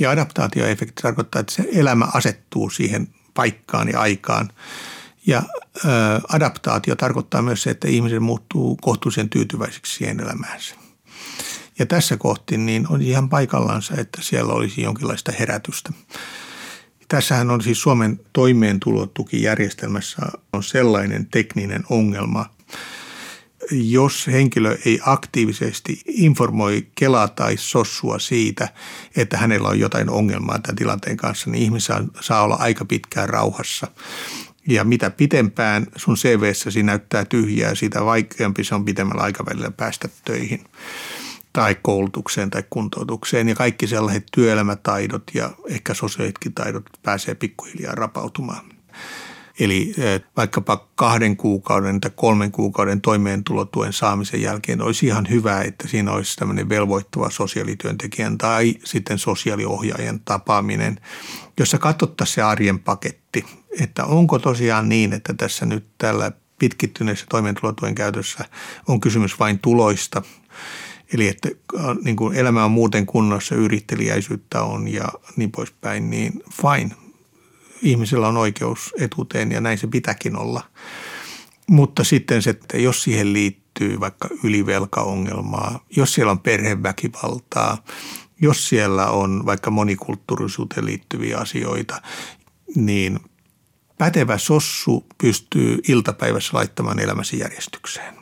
[0.00, 4.50] Ja adaptaatioefekti tarkoittaa, että se elämä asettuu siihen paikkaan ja aikaan.
[5.26, 5.42] Ja
[5.76, 5.88] ö,
[6.28, 10.74] adaptaatio tarkoittaa myös se, että ihmisen muuttuu kohtuullisen tyytyväiseksi siihen elämäänsä.
[11.78, 15.92] Ja tässä kohti niin on ihan paikallansa, että siellä olisi jonkinlaista herätystä.
[17.08, 22.46] Tässähän on siis Suomen toimeentulotukijärjestelmässä on sellainen tekninen ongelma,
[23.70, 28.68] jos henkilö ei aktiivisesti informoi Kelaa tai Sossua siitä,
[29.16, 33.86] että hänellä on jotain ongelmaa tämän tilanteen kanssa, niin ihminen saa olla aika pitkään rauhassa.
[34.68, 40.64] Ja mitä pitempään sun CVssäsi näyttää tyhjää, sitä vaikeampi se on pitemmällä aikavälillä päästä töihin
[41.52, 48.64] tai koulutukseen tai kuntoutukseen ja kaikki sellaiset työelämätaidot ja ehkä sosiaalitkin taidot pääsee pikkuhiljaa rapautumaan.
[49.60, 49.94] Eli
[50.36, 56.36] vaikkapa kahden kuukauden tai kolmen kuukauden toimeentulotuen saamisen jälkeen olisi ihan hyvä, että siinä olisi
[56.36, 61.00] tämmöinen velvoittava sosiaalityöntekijän tai sitten sosiaaliohjaajan tapaaminen,
[61.58, 63.44] jossa katsottaisiin se arjen paketti,
[63.80, 68.44] että onko tosiaan niin, että tässä nyt tällä pitkittyneessä toimeentulotuen käytössä
[68.88, 70.22] on kysymys vain tuloista–
[71.14, 71.48] Eli että
[72.04, 75.04] niin kuin elämä on muuten kunnossa, yrittelijäisyyttä on ja
[75.36, 77.09] niin poispäin, niin fine.
[77.82, 80.62] Ihmisellä on oikeus etuuteen ja näin se pitäkin olla.
[81.70, 87.84] Mutta sitten se, että jos siihen liittyy vaikka ylivelkaongelmaa, jos siellä on perheväkivaltaa,
[88.40, 92.02] jos siellä on vaikka monikulttuurisuuteen liittyviä asioita,
[92.74, 93.20] niin
[93.98, 98.14] pätevä sossu pystyy iltapäivässä laittamaan elämäsi järjestykseen.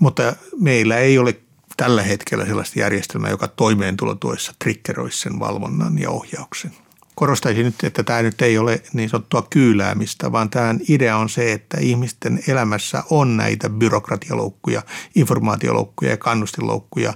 [0.00, 1.40] Mutta meillä ei ole
[1.76, 6.72] tällä hetkellä sellaista järjestelmää, joka toimeentulotuessa triggeroisi sen valvonnan ja ohjauksen.
[7.18, 11.52] Korostaisin nyt, että tämä nyt ei ole niin sanottua kyyläämistä, vaan tämän idea on se,
[11.52, 14.82] että ihmisten elämässä on näitä byrokratialoukkuja,
[15.14, 17.14] informaatioloukkuja ja kannustinloukkuja,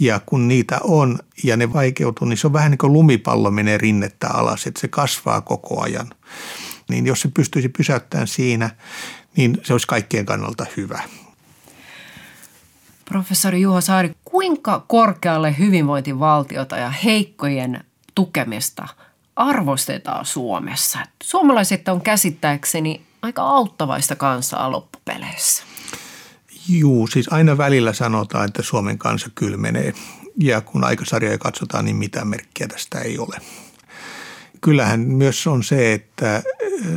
[0.00, 3.78] ja kun niitä on ja ne vaikeutuu, niin se on vähän niin kuin lumipallo menee
[3.78, 6.10] rinnettä alas, että se kasvaa koko ajan.
[6.88, 8.70] Niin jos se pystyisi pysäyttämään siinä,
[9.36, 11.02] niin se olisi kaikkien kannalta hyvä.
[13.04, 17.84] Professori Juho Saari, kuinka korkealle hyvinvointivaltiota ja heikkojen
[18.14, 18.88] tukemista
[19.36, 20.98] arvostetaan Suomessa?
[21.22, 25.62] Suomalaiset on käsittääkseni aika auttavaista kansaa loppupeleissä.
[26.68, 29.94] Juu, siis aina välillä sanotaan, että Suomen kansa kylmenee.
[30.40, 33.36] Ja kun aikasarjoja katsotaan, niin mitään merkkiä tästä ei ole.
[34.60, 36.42] Kyllähän myös on se, että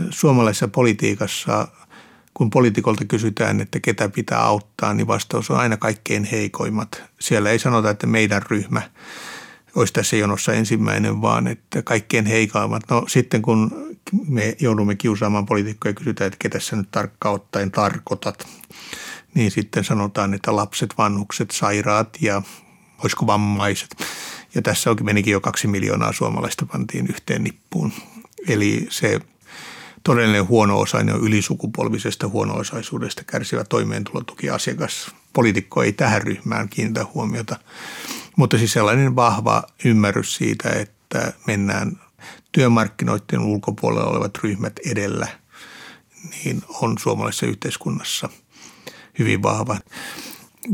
[0.09, 1.67] suomalaisessa politiikassa–
[2.35, 7.03] kun poliitikolta kysytään, että ketä pitää auttaa, niin vastaus on aina kaikkein heikoimmat.
[7.19, 8.81] Siellä ei sanota, että meidän ryhmä
[9.75, 12.83] olisi tässä jonossa ensimmäinen, vaan että kaikkein heikoimmat.
[12.89, 13.71] No sitten kun
[14.27, 18.47] me joudumme kiusaamaan poliitikkoja ja kysytään, että ketä sä nyt tarkkaan ottaen tarkoitat,
[19.33, 22.41] niin sitten sanotaan, että lapset, vanhukset, sairaat ja
[22.99, 23.95] olisiko vammaiset.
[24.55, 27.93] Ja tässä onkin menikin jo kaksi miljoonaa suomalaista pantiin yhteen nippuun.
[28.47, 29.19] Eli se
[30.03, 35.15] todellinen huono-osainen on ylisukupolvisesta huono-osaisuudesta kärsivä toimeentulotukiasiakas.
[35.33, 37.59] Poliitikko ei tähän ryhmään kiinnitä huomiota,
[38.35, 41.99] mutta siis sellainen vahva ymmärrys siitä, että mennään
[42.51, 45.27] työmarkkinoiden ulkopuolella olevat ryhmät edellä,
[46.43, 48.29] niin on suomalaisessa yhteiskunnassa
[49.19, 49.77] hyvin vahva.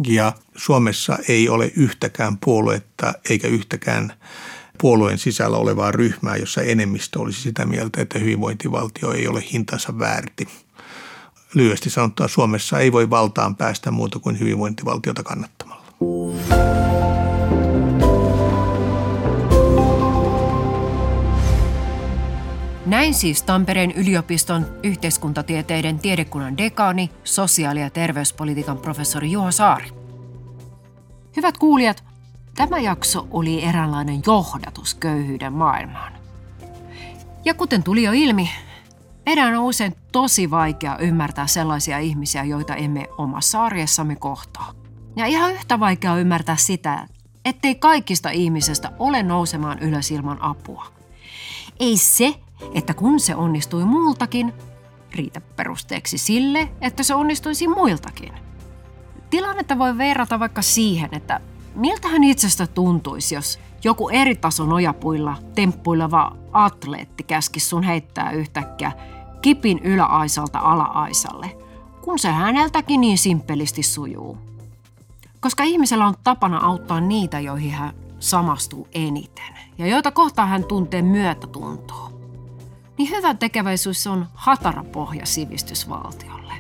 [0.07, 4.13] Ja Suomessa ei ole yhtäkään puoluetta eikä yhtäkään
[4.81, 10.47] puolueen sisällä olevaa ryhmää, jossa enemmistö olisi sitä mieltä, että hyvinvointivaltio ei ole hintansa väärti.
[11.53, 15.85] Lyhyesti sanottuna Suomessa ei voi valtaan päästä muuta kuin hyvinvointivaltiota kannattamalla.
[22.91, 29.89] Näin siis Tampereen yliopiston yhteiskuntatieteiden tiedekunnan dekaani, sosiaali- ja terveyspolitiikan professori Juha Saari.
[31.35, 32.03] Hyvät kuulijat,
[32.55, 36.13] tämä jakso oli eräänlainen johdatus köyhyyden maailmaan.
[37.45, 38.49] Ja kuten tuli jo ilmi,
[39.25, 44.73] meidän on usein tosi vaikea ymmärtää sellaisia ihmisiä, joita emme omassa arjessamme kohtaa.
[45.15, 47.07] Ja ihan yhtä vaikea ymmärtää sitä,
[47.45, 50.85] ettei kaikista ihmisistä ole nousemaan ylös ilman apua.
[51.79, 52.35] Ei se,
[52.73, 54.53] että kun se onnistui muultakin,
[55.15, 58.33] riitä perusteeksi sille, että se onnistuisi muiltakin.
[59.29, 61.39] Tilannetta voi verrata vaikka siihen, että
[61.75, 68.91] miltähän itsestä tuntuisi, jos joku eri tason ojapuilla temppuileva atleetti käskisi sun heittää yhtäkkiä
[69.41, 71.57] kipin yläaisalta alaaisalle,
[72.01, 74.37] kun se häneltäkin niin simppelisti sujuu.
[75.39, 81.01] Koska ihmisellä on tapana auttaa niitä, joihin hän samastuu eniten ja joita kohtaan hän tuntee
[81.01, 82.20] myötätuntoa
[83.01, 86.53] niin hyvän tekeväisyys on hatara pohja sivistysvaltiolle.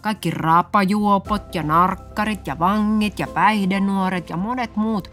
[0.00, 5.10] Kaikki raapajuopot ja narkkarit ja vangit ja päihdenuoret ja monet muut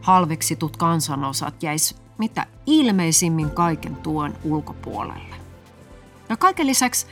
[0.00, 5.34] halveksitut kansanosat jäis mitä ilmeisimmin kaiken tuon ulkopuolelle.
[6.28, 7.06] Ja kaiken lisäksi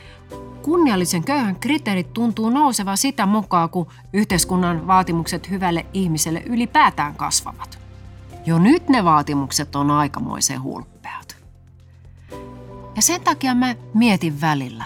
[0.61, 7.79] kunniallisen köyhän kriteerit tuntuu nouseva sitä mukaan, kun yhteiskunnan vaatimukset hyvälle ihmiselle ylipäätään kasvavat.
[8.45, 10.90] Jo nyt ne vaatimukset on aikamoisen hulppeat.
[12.95, 14.85] Ja sen takia mä mietin välillä,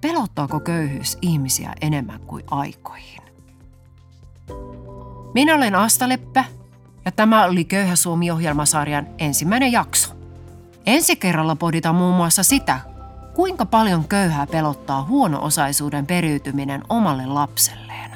[0.00, 3.22] pelottaako köyhyys ihmisiä enemmän kuin aikoihin.
[5.34, 6.44] Minä olen Asta Leppä
[7.04, 10.14] ja tämä oli Köyhä Suomi-ohjelmasarjan ensimmäinen jakso.
[10.86, 12.80] Ensi kerralla pohditaan muun muassa sitä,
[13.34, 18.10] kuinka paljon köyhää pelottaa huono-osaisuuden periytyminen omalle lapselleen.